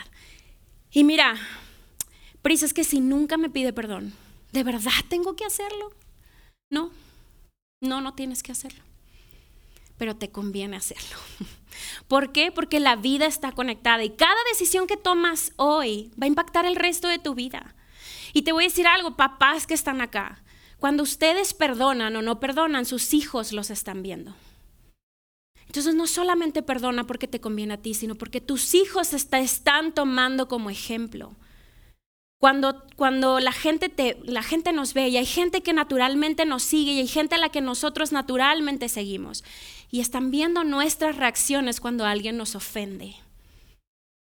Y 0.91 1.03
mira, 1.03 1.35
Prisa, 2.41 2.65
es 2.65 2.73
que 2.73 2.83
si 2.83 3.01
nunca 3.01 3.37
me 3.37 3.49
pide 3.49 3.73
perdón, 3.73 4.13
¿de 4.53 4.63
verdad 4.63 4.91
tengo 5.09 5.35
que 5.35 5.45
hacerlo? 5.45 5.91
No, 6.69 6.91
no, 7.81 8.01
no 8.01 8.13
tienes 8.13 8.43
que 8.43 8.53
hacerlo. 8.53 8.83
Pero 9.97 10.15
te 10.15 10.29
conviene 10.29 10.77
hacerlo. 10.77 11.17
¿Por 12.07 12.31
qué? 12.31 12.51
Porque 12.51 12.79
la 12.79 12.95
vida 12.95 13.25
está 13.25 13.51
conectada 13.51 14.03
y 14.03 14.11
cada 14.11 14.35
decisión 14.51 14.87
que 14.87 14.95
tomas 14.95 15.51
hoy 15.57 16.11
va 16.21 16.25
a 16.25 16.27
impactar 16.27 16.65
el 16.65 16.75
resto 16.75 17.07
de 17.07 17.19
tu 17.19 17.35
vida. 17.35 17.75
Y 18.35 18.41
te 18.41 18.51
voy 18.51 18.65
a 18.65 18.67
decir 18.67 18.85
algo, 18.85 19.15
papás 19.15 19.65
que 19.65 19.73
están 19.73 20.01
acá. 20.01 20.43
Cuando 20.77 21.03
ustedes 21.03 21.53
perdonan 21.53 22.17
o 22.17 22.21
no 22.21 22.41
perdonan, 22.41 22.85
sus 22.85 23.13
hijos 23.13 23.53
los 23.53 23.69
están 23.69 24.03
viendo. 24.03 24.35
Entonces 25.67 25.95
no 25.95 26.05
solamente 26.05 26.61
perdona 26.61 27.07
porque 27.07 27.29
te 27.29 27.39
conviene 27.39 27.75
a 27.75 27.81
ti, 27.81 27.93
sino 27.93 28.15
porque 28.15 28.41
tus 28.41 28.75
hijos 28.75 29.13
están 29.13 29.93
tomando 29.93 30.49
como 30.49 30.69
ejemplo. 30.69 31.37
Cuando, 32.37 32.83
cuando 32.97 33.39
la, 33.39 33.53
gente 33.53 33.87
te, 33.87 34.19
la 34.25 34.43
gente 34.43 34.73
nos 34.73 34.93
ve 34.93 35.07
y 35.07 35.15
hay 35.15 35.25
gente 35.25 35.63
que 35.63 35.71
naturalmente 35.71 36.45
nos 36.45 36.63
sigue 36.63 36.91
y 36.91 36.99
hay 36.99 37.07
gente 37.07 37.35
a 37.35 37.37
la 37.37 37.47
que 37.47 37.61
nosotros 37.61 38.11
naturalmente 38.11 38.89
seguimos 38.89 39.45
y 39.89 40.01
están 40.01 40.29
viendo 40.29 40.65
nuestras 40.65 41.15
reacciones 41.15 41.79
cuando 41.79 42.05
alguien 42.05 42.35
nos 42.35 42.53
ofende. 42.55 43.15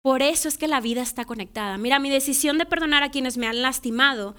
Por 0.02 0.22
eso 0.22 0.48
es 0.48 0.56
que 0.56 0.68
la 0.68 0.80
vida 0.80 1.02
está 1.02 1.24
conectada. 1.24 1.76
Mira, 1.76 1.98
mi 1.98 2.10
decisión 2.10 2.58
de 2.58 2.66
perdonar 2.66 3.02
a 3.02 3.10
quienes 3.10 3.36
me 3.36 3.46
han 3.46 3.60
lastimado 3.62 4.34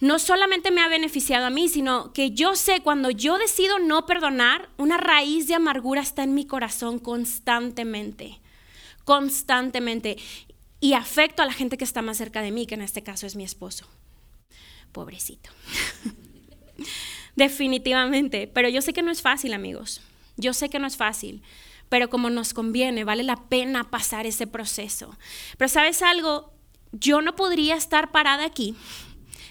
no 0.00 0.18
solamente 0.18 0.70
me 0.70 0.80
ha 0.80 0.88
beneficiado 0.88 1.44
a 1.44 1.50
mí, 1.50 1.68
sino 1.68 2.14
que 2.14 2.30
yo 2.30 2.56
sé 2.56 2.80
cuando 2.80 3.10
yo 3.10 3.36
decido 3.36 3.78
no 3.78 4.06
perdonar, 4.06 4.70
una 4.78 4.96
raíz 4.96 5.46
de 5.46 5.54
amargura 5.54 6.00
está 6.00 6.22
en 6.22 6.34
mi 6.34 6.46
corazón 6.46 6.98
constantemente, 6.98 8.40
constantemente. 9.04 10.16
Y 10.80 10.94
afecto 10.94 11.42
a 11.42 11.46
la 11.46 11.52
gente 11.52 11.76
que 11.76 11.84
está 11.84 12.00
más 12.00 12.16
cerca 12.16 12.40
de 12.40 12.50
mí, 12.50 12.66
que 12.66 12.74
en 12.74 12.80
este 12.80 13.02
caso 13.02 13.26
es 13.26 13.36
mi 13.36 13.44
esposo. 13.44 13.86
Pobrecito. 14.92 15.50
Definitivamente. 17.36 18.46
Pero 18.46 18.70
yo 18.70 18.80
sé 18.80 18.94
que 18.94 19.02
no 19.02 19.10
es 19.10 19.20
fácil, 19.20 19.52
amigos. 19.52 20.00
Yo 20.38 20.54
sé 20.54 20.70
que 20.70 20.78
no 20.78 20.86
es 20.86 20.96
fácil. 20.96 21.42
Pero 21.90 22.08
como 22.08 22.30
nos 22.30 22.54
conviene, 22.54 23.04
vale 23.04 23.22
la 23.22 23.36
pena 23.48 23.90
pasar 23.90 24.24
ese 24.24 24.46
proceso. 24.46 25.14
Pero 25.58 25.68
sabes 25.68 26.00
algo, 26.00 26.54
yo 26.92 27.20
no 27.20 27.36
podría 27.36 27.74
estar 27.74 28.10
parada 28.10 28.46
aquí 28.46 28.74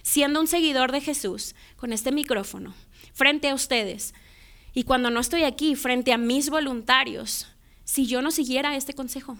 siendo 0.01 0.39
un 0.39 0.47
seguidor 0.47 0.91
de 0.91 1.01
Jesús 1.01 1.53
con 1.75 1.93
este 1.93 2.11
micrófono 2.11 2.73
frente 3.13 3.49
a 3.49 3.53
ustedes 3.53 4.15
y 4.73 4.83
cuando 4.83 5.11
no 5.11 5.19
estoy 5.19 5.43
aquí 5.43 5.75
frente 5.75 6.13
a 6.13 6.17
mis 6.17 6.49
voluntarios 6.49 7.47
si 7.83 8.07
yo 8.07 8.21
no 8.21 8.31
siguiera 8.31 8.75
este 8.75 8.93
consejo. 8.93 9.37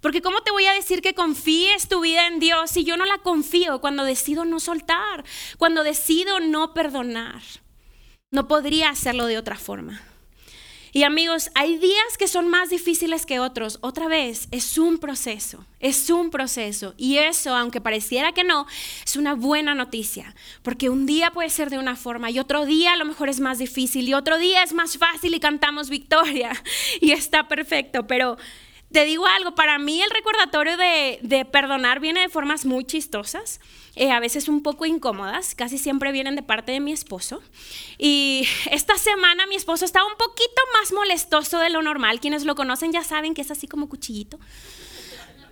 Porque 0.00 0.20
¿cómo 0.20 0.40
te 0.42 0.50
voy 0.50 0.66
a 0.66 0.72
decir 0.72 1.00
que 1.00 1.14
confíes 1.14 1.88
tu 1.88 2.00
vida 2.00 2.26
en 2.26 2.40
Dios 2.40 2.70
si 2.70 2.84
yo 2.84 2.96
no 2.96 3.04
la 3.04 3.18
confío 3.18 3.80
cuando 3.80 4.04
decido 4.04 4.44
no 4.44 4.60
soltar, 4.60 5.24
cuando 5.58 5.84
decido 5.84 6.40
no 6.40 6.74
perdonar? 6.74 7.42
No 8.30 8.48
podría 8.48 8.90
hacerlo 8.90 9.26
de 9.26 9.38
otra 9.38 9.56
forma. 9.56 10.02
Y 10.96 11.02
amigos, 11.02 11.50
hay 11.54 11.76
días 11.76 12.16
que 12.18 12.26
son 12.26 12.48
más 12.48 12.70
difíciles 12.70 13.26
que 13.26 13.38
otros. 13.38 13.76
Otra 13.82 14.08
vez, 14.08 14.48
es 14.50 14.78
un 14.78 14.96
proceso, 14.96 15.62
es 15.78 16.08
un 16.08 16.30
proceso. 16.30 16.94
Y 16.96 17.18
eso, 17.18 17.54
aunque 17.54 17.82
pareciera 17.82 18.32
que 18.32 18.44
no, 18.44 18.66
es 19.04 19.14
una 19.16 19.34
buena 19.34 19.74
noticia. 19.74 20.34
Porque 20.62 20.88
un 20.88 21.04
día 21.04 21.32
puede 21.32 21.50
ser 21.50 21.68
de 21.68 21.76
una 21.76 21.96
forma 21.96 22.30
y 22.30 22.38
otro 22.38 22.64
día 22.64 22.94
a 22.94 22.96
lo 22.96 23.04
mejor 23.04 23.28
es 23.28 23.40
más 23.40 23.58
difícil 23.58 24.08
y 24.08 24.14
otro 24.14 24.38
día 24.38 24.62
es 24.62 24.72
más 24.72 24.96
fácil 24.96 25.34
y 25.34 25.38
cantamos 25.38 25.90
victoria. 25.90 26.52
Y 27.02 27.12
está 27.12 27.46
perfecto, 27.46 28.06
pero 28.06 28.38
te 28.92 29.04
digo 29.04 29.26
algo, 29.26 29.54
para 29.54 29.78
mí 29.78 30.00
el 30.02 30.10
recordatorio 30.10 30.76
de, 30.76 31.46
perdonar 31.50 32.00
viene 32.00 32.20
de 32.20 32.28
formas 32.28 32.64
muy 32.64 32.84
chistosas, 32.84 33.60
eh, 33.94 34.10
a 34.10 34.20
veces 34.20 34.48
un 34.48 34.62
poco 34.62 34.86
incómodas, 34.86 35.54
casi 35.54 35.78
siempre 35.78 36.12
vienen 36.12 36.36
de 36.36 36.42
parte 36.42 36.72
de 36.72 36.80
mi 36.80 36.92
esposo. 36.92 37.42
Y 37.98 38.46
esta 38.70 38.96
semana 38.96 39.46
mi 39.46 39.56
esposo 39.56 39.84
estaba 39.84 40.06
un 40.06 40.16
poquito 40.16 40.62
más 40.78 40.92
molestoso 40.92 41.58
de 41.58 41.70
lo 41.70 41.82
normal, 41.82 42.20
quienes 42.20 42.44
lo 42.44 42.54
conocen 42.54 42.92
ya 42.92 43.04
saben 43.04 43.34
que 43.34 43.42
es 43.42 43.50
así 43.50 43.66
como 43.66 43.88
cuchillito. 43.88 44.38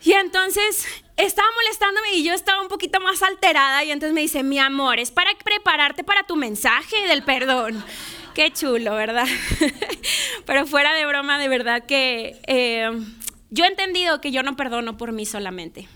Y 0.05 0.13
entonces 0.13 0.87
estaba 1.17 1.49
molestándome 1.57 2.15
y 2.15 2.25
yo 2.25 2.35
estaba 2.35 2.61
un 2.61 2.69
poquito 2.69 3.01
más 3.01 3.23
alterada 3.23 3.85
y 3.85 3.91
entonces 3.91 4.15
me 4.15 4.21
dice, 4.21 4.43
mi 4.43 4.59
amor, 4.59 4.99
es 4.99 5.11
para 5.11 5.31
prepararte 5.43 6.05
para 6.05 6.25
tu 6.25 6.37
mensaje 6.37 7.09
del 7.09 7.23
perdón. 7.23 7.83
Qué 8.35 8.53
chulo, 8.53 8.95
¿verdad? 8.97 9.27
Pero 10.47 10.67
fuera 10.67 10.93
de 10.93 11.07
broma, 11.07 11.39
de 11.39 11.49
verdad 11.49 11.87
que 11.87 12.39
eh, 12.47 12.91
yo 13.51 13.65
he 13.65 13.69
entendido 13.69 14.21
que 14.21 14.33
yo 14.33 14.43
no 14.43 14.57
perdono 14.57 14.97
por 14.97 15.13
mí 15.13 15.27
solamente. 15.27 15.89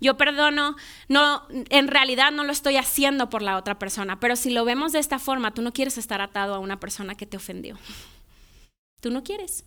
Yo 0.00 0.16
perdono, 0.16 0.76
no, 1.08 1.46
en 1.50 1.88
realidad 1.88 2.32
no 2.32 2.44
lo 2.44 2.52
estoy 2.52 2.76
haciendo 2.76 3.30
por 3.30 3.42
la 3.42 3.56
otra 3.56 3.78
persona, 3.78 4.20
pero 4.20 4.36
si 4.36 4.50
lo 4.50 4.64
vemos 4.64 4.92
de 4.92 4.98
esta 4.98 5.18
forma, 5.18 5.54
tú 5.54 5.62
no 5.62 5.72
quieres 5.72 5.98
estar 5.98 6.20
atado 6.20 6.54
a 6.54 6.58
una 6.58 6.80
persona 6.80 7.14
que 7.14 7.26
te 7.26 7.36
ofendió. 7.36 7.78
Tú 9.00 9.10
no 9.10 9.22
quieres. 9.22 9.64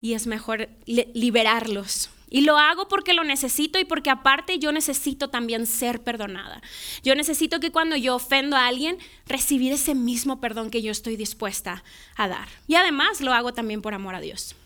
Y 0.00 0.14
es 0.14 0.26
mejor 0.26 0.68
liberarlos. 0.86 2.10
Y 2.28 2.42
lo 2.42 2.56
hago 2.56 2.88
porque 2.88 3.14
lo 3.14 3.24
necesito 3.24 3.78
y 3.78 3.84
porque 3.84 4.10
aparte 4.10 4.58
yo 4.58 4.72
necesito 4.72 5.28
también 5.28 5.66
ser 5.66 6.02
perdonada. 6.02 6.62
Yo 7.02 7.14
necesito 7.14 7.60
que 7.60 7.70
cuando 7.70 7.94
yo 7.94 8.14
ofendo 8.14 8.56
a 8.56 8.66
alguien, 8.66 8.98
recibir 9.26 9.72
ese 9.72 9.94
mismo 9.94 10.40
perdón 10.40 10.70
que 10.70 10.82
yo 10.82 10.90
estoy 10.90 11.16
dispuesta 11.16 11.84
a 12.16 12.28
dar. 12.28 12.48
Y 12.66 12.76
además 12.76 13.20
lo 13.20 13.32
hago 13.32 13.52
también 13.52 13.82
por 13.82 13.92
amor 13.92 14.14
a 14.14 14.20
Dios 14.20 14.56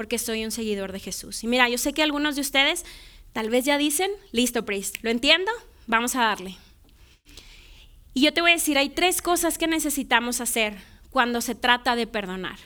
porque 0.00 0.16
soy 0.16 0.46
un 0.46 0.50
seguidor 0.50 0.92
de 0.92 0.98
Jesús. 0.98 1.44
Y 1.44 1.46
mira, 1.46 1.68
yo 1.68 1.76
sé 1.76 1.92
que 1.92 2.02
algunos 2.02 2.34
de 2.34 2.40
ustedes 2.40 2.86
tal 3.34 3.50
vez 3.50 3.66
ya 3.66 3.76
dicen, 3.76 4.10
listo, 4.32 4.64
Priest, 4.64 4.96
lo 5.02 5.10
entiendo, 5.10 5.52
vamos 5.86 6.16
a 6.16 6.22
darle. 6.22 6.56
Y 8.14 8.22
yo 8.22 8.32
te 8.32 8.40
voy 8.40 8.52
a 8.52 8.54
decir, 8.54 8.78
hay 8.78 8.88
tres 8.88 9.20
cosas 9.20 9.58
que 9.58 9.66
necesitamos 9.66 10.40
hacer 10.40 10.78
cuando 11.10 11.42
se 11.42 11.54
trata 11.54 11.96
de 11.96 12.06
perdonar. 12.06 12.58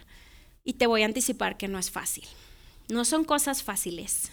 Y 0.62 0.75
te 0.75 0.87
voy 0.87 1.03
a 1.03 1.07
anticipar 1.07 1.57
que 1.57 1.66
no 1.66 1.81
es 1.81 1.90
fácil. 1.90 2.23
No 2.87 3.05
son 3.05 3.25
cosas 3.25 3.64
fáciles, 3.64 4.31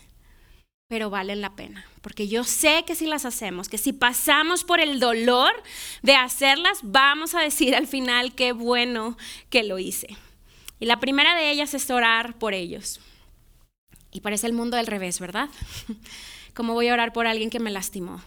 pero 0.87 1.09
valen 1.09 1.41
la 1.41 1.55
pena. 1.55 1.83
Porque 2.01 2.27
yo 2.27 2.43
sé 2.43 2.83
que 2.85 2.93
si 2.93 3.07
las 3.07 3.25
hacemos, 3.25 3.67
que 3.67 3.79
si 3.79 3.93
pasamos 3.93 4.63
por 4.63 4.79
el 4.79 4.99
dolor 4.99 5.53
de 6.03 6.13
hacerlas, 6.13 6.77
vamos 6.83 7.33
a 7.33 7.41
decir 7.41 7.73
al 7.73 7.87
final 7.87 8.35
qué 8.35 8.51
bueno 8.51 9.17
que 9.49 9.63
lo 9.63 9.79
hice. 9.79 10.15
Y 10.81 10.87
la 10.87 10.99
primera 10.99 11.35
de 11.35 11.51
ellas 11.51 11.75
es 11.75 11.91
orar 11.91 12.39
por 12.39 12.55
ellos. 12.55 12.99
Y 14.11 14.21
parece 14.21 14.47
el 14.47 14.53
mundo 14.53 14.77
del 14.77 14.87
revés, 14.87 15.19
¿verdad? 15.19 15.47
¿Cómo 16.55 16.73
voy 16.73 16.87
a 16.87 16.93
orar 16.93 17.13
por 17.13 17.27
alguien 17.27 17.51
que 17.51 17.59
me 17.59 17.69
lastimó? 17.69 18.19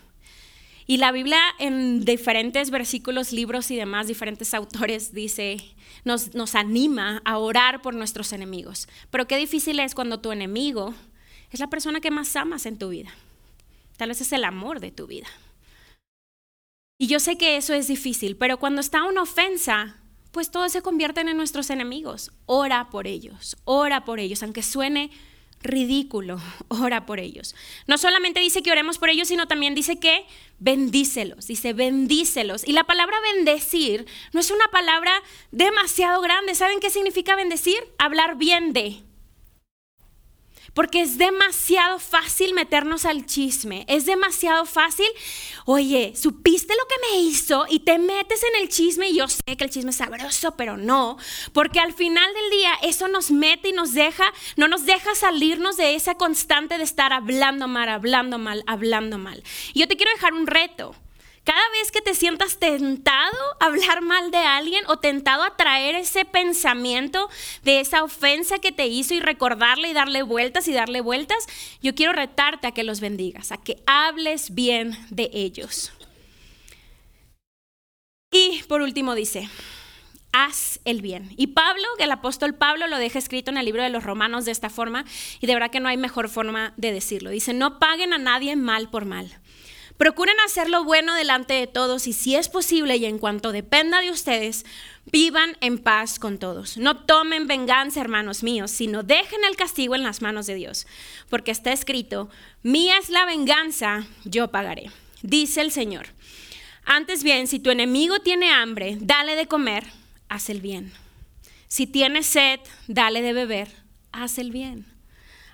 Y 0.86 0.98
la 0.98 1.10
Biblia 1.10 1.40
en 1.58 2.04
diferentes 2.04 2.70
versículos, 2.70 3.32
libros 3.32 3.72
y 3.72 3.76
demás, 3.76 4.06
diferentes 4.06 4.54
autores 4.54 5.12
dice, 5.12 5.56
nos, 6.04 6.36
nos 6.36 6.54
anima 6.54 7.20
a 7.24 7.38
orar 7.38 7.82
por 7.82 7.96
nuestros 7.96 8.32
enemigos. 8.32 8.86
Pero 9.10 9.26
qué 9.26 9.36
difícil 9.36 9.80
es 9.80 9.96
cuando 9.96 10.20
tu 10.20 10.30
enemigo 10.30 10.94
es 11.50 11.58
la 11.58 11.66
persona 11.66 12.00
que 12.00 12.12
más 12.12 12.36
amas 12.36 12.66
en 12.66 12.78
tu 12.78 12.90
vida. 12.90 13.10
Tal 13.96 14.10
vez 14.10 14.20
es 14.20 14.32
el 14.32 14.44
amor 14.44 14.78
de 14.78 14.92
tu 14.92 15.08
vida. 15.08 15.26
Y 16.98 17.08
yo 17.08 17.18
sé 17.18 17.36
que 17.36 17.56
eso 17.56 17.74
es 17.74 17.88
difícil, 17.88 18.36
pero 18.36 18.58
cuando 18.60 18.80
está 18.80 19.02
una 19.02 19.22
ofensa, 19.22 19.96
pues 20.34 20.50
todos 20.50 20.72
se 20.72 20.82
convierten 20.82 21.28
en 21.28 21.36
nuestros 21.38 21.70
enemigos. 21.70 22.32
Ora 22.44 22.90
por 22.90 23.06
ellos, 23.06 23.56
ora 23.64 24.04
por 24.04 24.18
ellos, 24.18 24.42
aunque 24.42 24.64
suene 24.64 25.10
ridículo, 25.62 26.40
ora 26.68 27.06
por 27.06 27.20
ellos. 27.20 27.54
No 27.86 27.96
solamente 27.96 28.40
dice 28.40 28.62
que 28.62 28.72
oremos 28.72 28.98
por 28.98 29.08
ellos, 29.08 29.28
sino 29.28 29.46
también 29.46 29.76
dice 29.76 29.98
que 29.98 30.26
bendícelos, 30.58 31.46
dice 31.46 31.72
bendícelos. 31.72 32.66
Y 32.66 32.72
la 32.72 32.84
palabra 32.84 33.16
bendecir 33.32 34.06
no 34.32 34.40
es 34.40 34.50
una 34.50 34.66
palabra 34.72 35.12
demasiado 35.52 36.20
grande. 36.20 36.56
¿Saben 36.56 36.80
qué 36.80 36.90
significa 36.90 37.36
bendecir? 37.36 37.78
Hablar 37.98 38.36
bien 38.36 38.72
de 38.72 39.02
porque 40.72 41.02
es 41.02 41.18
demasiado 41.18 41.98
fácil 41.98 42.54
meternos 42.54 43.04
al 43.04 43.26
chisme, 43.26 43.84
es 43.88 44.06
demasiado 44.06 44.64
fácil, 44.64 45.06
oye, 45.66 46.14
supiste 46.16 46.74
lo 46.74 46.86
que 46.86 46.94
me 47.10 47.22
hizo 47.22 47.66
y 47.68 47.80
te 47.80 47.98
metes 47.98 48.42
en 48.42 48.62
el 48.62 48.68
chisme 48.68 49.08
y 49.10 49.18
yo 49.18 49.28
sé 49.28 49.56
que 49.56 49.64
el 49.64 49.70
chisme 49.70 49.90
es 49.90 49.96
sabroso, 49.96 50.56
pero 50.56 50.76
no, 50.76 51.18
porque 51.52 51.80
al 51.80 51.92
final 51.92 52.32
del 52.34 52.50
día 52.58 52.72
eso 52.82 53.08
nos 53.08 53.30
mete 53.30 53.68
y 53.68 53.72
nos 53.72 53.92
deja, 53.92 54.24
no 54.56 54.68
nos 54.68 54.86
deja 54.86 55.14
salirnos 55.14 55.76
de 55.76 55.94
esa 55.94 56.14
constante 56.14 56.78
de 56.78 56.84
estar 56.84 57.12
hablando 57.12 57.68
mal, 57.68 57.88
hablando 57.88 58.38
mal, 58.38 58.64
hablando 58.66 59.18
mal. 59.18 59.42
Y 59.72 59.80
yo 59.80 59.88
te 59.88 59.96
quiero 59.96 60.12
dejar 60.12 60.32
un 60.32 60.46
reto. 60.46 60.94
Cada 61.44 61.68
vez 61.72 61.92
que 61.92 62.00
te 62.00 62.14
sientas 62.14 62.58
tentado 62.58 63.38
a 63.60 63.66
hablar 63.66 64.00
mal 64.00 64.30
de 64.30 64.38
alguien 64.38 64.82
o 64.86 64.98
tentado 64.98 65.42
a 65.42 65.56
traer 65.56 65.94
ese 65.94 66.24
pensamiento 66.24 67.28
de 67.62 67.80
esa 67.80 68.02
ofensa 68.02 68.58
que 68.58 68.72
te 68.72 68.86
hizo 68.86 69.12
y 69.12 69.20
recordarle 69.20 69.90
y 69.90 69.92
darle 69.92 70.22
vueltas 70.22 70.66
y 70.68 70.72
darle 70.72 71.02
vueltas, 71.02 71.46
yo 71.82 71.94
quiero 71.94 72.14
retarte 72.14 72.66
a 72.66 72.72
que 72.72 72.82
los 72.82 73.00
bendigas, 73.00 73.52
a 73.52 73.58
que 73.58 73.82
hables 73.86 74.54
bien 74.54 74.96
de 75.10 75.30
ellos. 75.34 75.92
Y 78.32 78.62
por 78.66 78.80
último 78.80 79.14
dice, 79.14 79.50
haz 80.32 80.80
el 80.86 81.02
bien. 81.02 81.32
Y 81.36 81.48
Pablo, 81.48 81.84
el 81.98 82.10
apóstol 82.10 82.54
Pablo, 82.54 82.86
lo 82.88 82.96
deja 82.96 83.18
escrito 83.18 83.50
en 83.50 83.58
el 83.58 83.66
libro 83.66 83.82
de 83.82 83.90
los 83.90 84.02
Romanos 84.02 84.46
de 84.46 84.50
esta 84.50 84.70
forma, 84.70 85.04
y 85.40 85.46
de 85.46 85.52
verdad 85.52 85.70
que 85.70 85.80
no 85.80 85.88
hay 85.88 85.98
mejor 85.98 86.30
forma 86.30 86.72
de 86.78 86.90
decirlo. 86.90 87.28
Dice, 87.28 87.52
no 87.52 87.78
paguen 87.78 88.14
a 88.14 88.18
nadie 88.18 88.56
mal 88.56 88.88
por 88.88 89.04
mal. 89.04 89.40
Procuren 89.96 90.34
hacer 90.44 90.68
lo 90.68 90.82
bueno 90.82 91.14
delante 91.14 91.54
de 91.54 91.68
todos 91.68 92.08
y 92.08 92.12
si 92.12 92.34
es 92.34 92.48
posible 92.48 92.96
y 92.96 93.04
en 93.04 93.18
cuanto 93.18 93.52
dependa 93.52 94.00
de 94.00 94.10
ustedes, 94.10 94.66
vivan 95.06 95.56
en 95.60 95.78
paz 95.78 96.18
con 96.18 96.38
todos. 96.38 96.76
No 96.76 97.04
tomen 97.04 97.46
venganza, 97.46 98.00
hermanos 98.00 98.42
míos, 98.42 98.72
sino 98.72 99.04
dejen 99.04 99.44
el 99.44 99.54
castigo 99.54 99.94
en 99.94 100.02
las 100.02 100.20
manos 100.20 100.46
de 100.46 100.56
Dios, 100.56 100.88
porque 101.28 101.52
está 101.52 101.72
escrito, 101.72 102.28
mía 102.62 102.98
es 102.98 103.08
la 103.08 103.24
venganza, 103.24 104.04
yo 104.24 104.48
pagaré, 104.48 104.90
dice 105.22 105.60
el 105.60 105.70
Señor. 105.70 106.06
Antes 106.84 107.22
bien, 107.22 107.46
si 107.46 107.60
tu 107.60 107.70
enemigo 107.70 108.18
tiene 108.18 108.50
hambre, 108.50 108.98
dale 109.00 109.36
de 109.36 109.46
comer, 109.46 109.86
haz 110.28 110.50
el 110.50 110.60
bien. 110.60 110.92
Si 111.68 111.86
tiene 111.86 112.22
sed, 112.24 112.60
dale 112.88 113.22
de 113.22 113.32
beber, 113.32 113.68
haz 114.12 114.38
el 114.38 114.50
bien. 114.50 114.93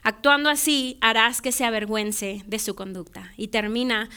Actuando 0.02 0.48
así, 0.48 0.98
harás 1.00 1.42
que 1.42 1.52
se 1.52 1.64
avergüence 1.64 2.42
de 2.46 2.58
su 2.58 2.74
conducta. 2.74 3.32
Y 3.36 3.48
termina, 3.48 4.08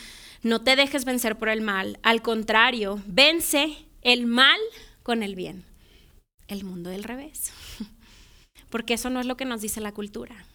no 0.41 0.61
te 0.61 0.75
dejes 0.75 1.05
vencer 1.05 1.37
por 1.37 1.49
el 1.49 1.61
mal, 1.61 1.99
al 2.03 2.21
contrario, 2.21 3.01
vence 3.05 3.85
el 4.01 4.25
mal 4.25 4.59
con 5.01 5.23
el 5.23 5.35
bien. 5.35 5.65
El 6.47 6.63
mundo 6.63 6.89
del 6.89 7.03
revés. 7.03 7.51
Porque 8.69 8.95
eso 8.95 9.09
no 9.09 9.19
es 9.19 9.25
lo 9.25 9.37
que 9.37 9.45
nos 9.45 9.61
dice 9.61 9.81
la 9.81 9.93
cultura. 9.93 10.45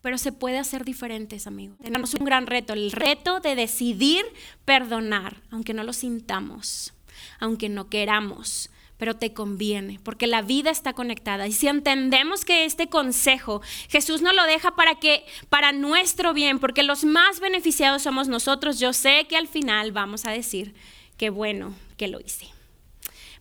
Pero 0.00 0.18
se 0.18 0.32
puede 0.32 0.58
hacer 0.58 0.84
diferentes, 0.84 1.46
amigos. 1.46 1.78
Tenemos 1.82 2.14
un 2.14 2.26
gran 2.26 2.46
reto, 2.46 2.74
el 2.74 2.92
reto 2.92 3.40
de 3.40 3.54
decidir 3.54 4.24
perdonar, 4.64 5.42
aunque 5.50 5.72
no 5.72 5.82
lo 5.82 5.94
sintamos, 5.94 6.92
aunque 7.40 7.70
no 7.70 7.88
queramos, 7.88 8.70
pero 8.96 9.16
te 9.16 9.32
conviene, 9.32 10.00
porque 10.02 10.26
la 10.26 10.42
vida 10.42 10.70
está 10.70 10.92
conectada. 10.92 11.46
Y 11.46 11.52
si 11.52 11.68
entendemos 11.68 12.44
que 12.44 12.64
este 12.64 12.88
consejo 12.88 13.60
Jesús 13.88 14.22
nos 14.22 14.34
lo 14.34 14.44
deja 14.44 14.76
para 14.76 14.94
que 14.96 15.24
para 15.48 15.72
nuestro 15.72 16.32
bien, 16.32 16.58
porque 16.58 16.82
los 16.82 17.04
más 17.04 17.40
beneficiados 17.40 18.02
somos 18.02 18.28
nosotros, 18.28 18.78
yo 18.78 18.92
sé 18.92 19.26
que 19.28 19.36
al 19.36 19.48
final 19.48 19.92
vamos 19.92 20.26
a 20.26 20.30
decir 20.30 20.74
qué 21.16 21.30
bueno 21.30 21.74
que 21.96 22.08
lo 22.08 22.20
hice. 22.20 22.48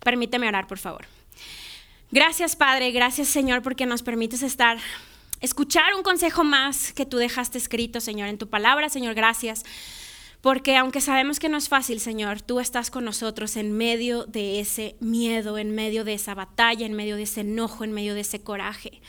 Permíteme 0.04 0.48
orar, 0.48 0.68
por 0.68 0.80
favor. 0.80 1.06
Gracias, 2.12 2.56
Padre, 2.56 2.92
gracias, 2.92 3.28
Señor, 3.28 3.63
porque 3.63 3.86
nos 3.86 4.04
permites 4.04 4.44
estar, 4.44 4.78
escuchar 5.39 5.96
un 5.96 6.04
consejo 6.04 6.44
más 6.44 6.94
que 6.94 7.06
tú 7.06 7.18
dejaste 7.18 7.58
escrito, 7.58 8.02
Señor, 8.02 8.28
en 8.28 8.38
tu 8.38 8.50
palabra, 8.50 8.89
Señor, 8.89 9.16
gracias. 9.16 9.63
Porque 10.43 10.75
aunque 10.75 10.99
sabemos 10.99 11.39
que 11.39 11.47
no 11.47 11.56
es 11.56 11.69
fácil, 11.69 12.01
Señor, 12.01 12.41
tú 12.41 12.60
estás 12.60 12.91
con 12.91 13.06
nosotros 13.06 13.56
en 13.56 13.71
medio 13.71 14.25
de 14.25 14.60
ese 14.60 14.97
miedo, 14.99 15.58
en 15.58 15.73
medio 15.73 16.03
de 16.03 16.15
esa 16.15 16.36
batalla, 16.36 16.86
en 16.86 16.91
medio 16.91 17.15
de 17.15 17.23
ese 17.23 17.41
enojo, 17.41 17.86
en 17.86 17.93
medio 17.93 18.13
de 18.13 18.19
ese 18.19 18.41
coraje. 18.41 19.01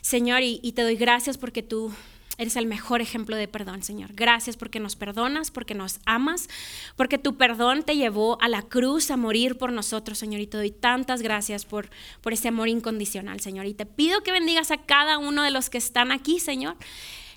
Señor, 0.00 0.40
y, 0.42 0.72
te 0.72 0.80
doy 0.80 0.96
gracias 0.96 1.36
porque 1.36 1.62
tú 1.62 1.92
Eres 2.38 2.56
el 2.56 2.64
mejor 2.64 3.02
ejemplo 3.02 3.36
de 3.36 3.46
perdón, 3.46 3.82
Señor. 3.82 4.14
Gracias 4.14 4.56
porque 4.56 4.80
nos 4.80 4.96
perdonas, 4.96 5.50
porque 5.50 5.74
nos 5.74 6.00
amas, 6.06 6.48
porque 6.96 7.18
tu 7.18 7.36
perdón 7.36 7.82
te 7.82 7.96
llevó 7.96 8.40
a 8.40 8.48
la 8.48 8.62
cruz 8.62 9.10
a 9.10 9.18
morir 9.18 9.58
por 9.58 9.72
nosotros, 9.72 10.16
Señor. 10.16 10.40
Y 10.40 10.46
te 10.46 10.56
doy 10.56 10.70
tantas 10.70 11.20
gracias 11.20 11.66
por, 11.66 11.90
por 12.22 12.32
ese 12.32 12.48
amor 12.48 12.70
incondicional, 12.70 13.40
Señor. 13.40 13.66
Y 13.66 13.74
te 13.74 13.84
pido 13.84 14.22
que 14.22 14.32
bendigas 14.32 14.70
a 14.70 14.78
cada 14.78 15.18
uno 15.18 15.42
de 15.42 15.50
los 15.50 15.68
que 15.68 15.76
están 15.76 16.12
aquí, 16.12 16.40
Señor. 16.40 16.78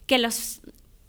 Que 0.07 0.19
los 0.19 0.61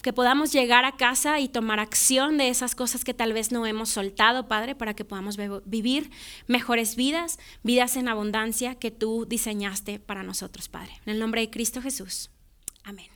que 0.05 0.13
podamos 0.13 0.53
llegar 0.53 0.85
a 0.85 0.93
casa 0.93 1.41
y 1.41 1.49
tomar 1.49 1.81
acción 1.81 2.37
de 2.37 2.51
esas 2.51 2.75
cosas 2.75 3.05
que 3.05 3.15
tal 3.15 3.33
vez 3.33 3.53
no 3.53 3.65
hemos 3.65 3.89
soltado, 3.89 4.49
Padre, 4.49 4.75
para 4.75 4.93
que 4.93 5.03
podamos 5.03 5.39
vivir 5.65 6.11
mejores 6.47 6.95
vidas, 6.95 7.39
vidas 7.63 7.97
en 7.97 8.09
abundancia 8.09 8.75
que 8.75 8.91
tú 8.91 9.25
diseñaste 9.27 9.99
para 9.99 10.23
nosotros, 10.23 10.69
Padre. 10.69 10.93
En 11.07 11.15
el 11.15 11.19
nombre 11.19 11.41
de 11.41 11.49
Cristo 11.49 11.81
Jesús. 11.81 12.31
Amén. 12.85 13.07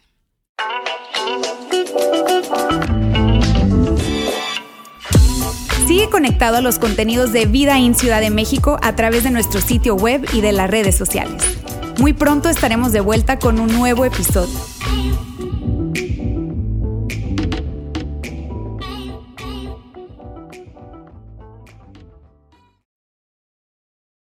Sigue 5.86 6.08
conectado 6.08 6.56
a 6.56 6.62
los 6.62 6.78
contenidos 6.78 7.34
de 7.34 7.44
Vida 7.44 7.78
en 7.78 7.94
Ciudad 7.94 8.22
de 8.22 8.30
México 8.30 8.78
a 8.80 8.96
través 8.96 9.24
de 9.24 9.30
nuestro 9.30 9.60
sitio 9.60 9.94
web 9.94 10.26
y 10.32 10.40
de 10.40 10.52
las 10.52 10.70
redes 10.70 10.96
sociales. 10.96 11.42
Muy 11.98 12.14
pronto 12.14 12.48
estaremos 12.48 12.92
de 12.92 13.00
vuelta 13.00 13.38
con 13.38 13.60
un 13.60 13.70
nuevo 13.76 14.06
episodio. 14.06 14.58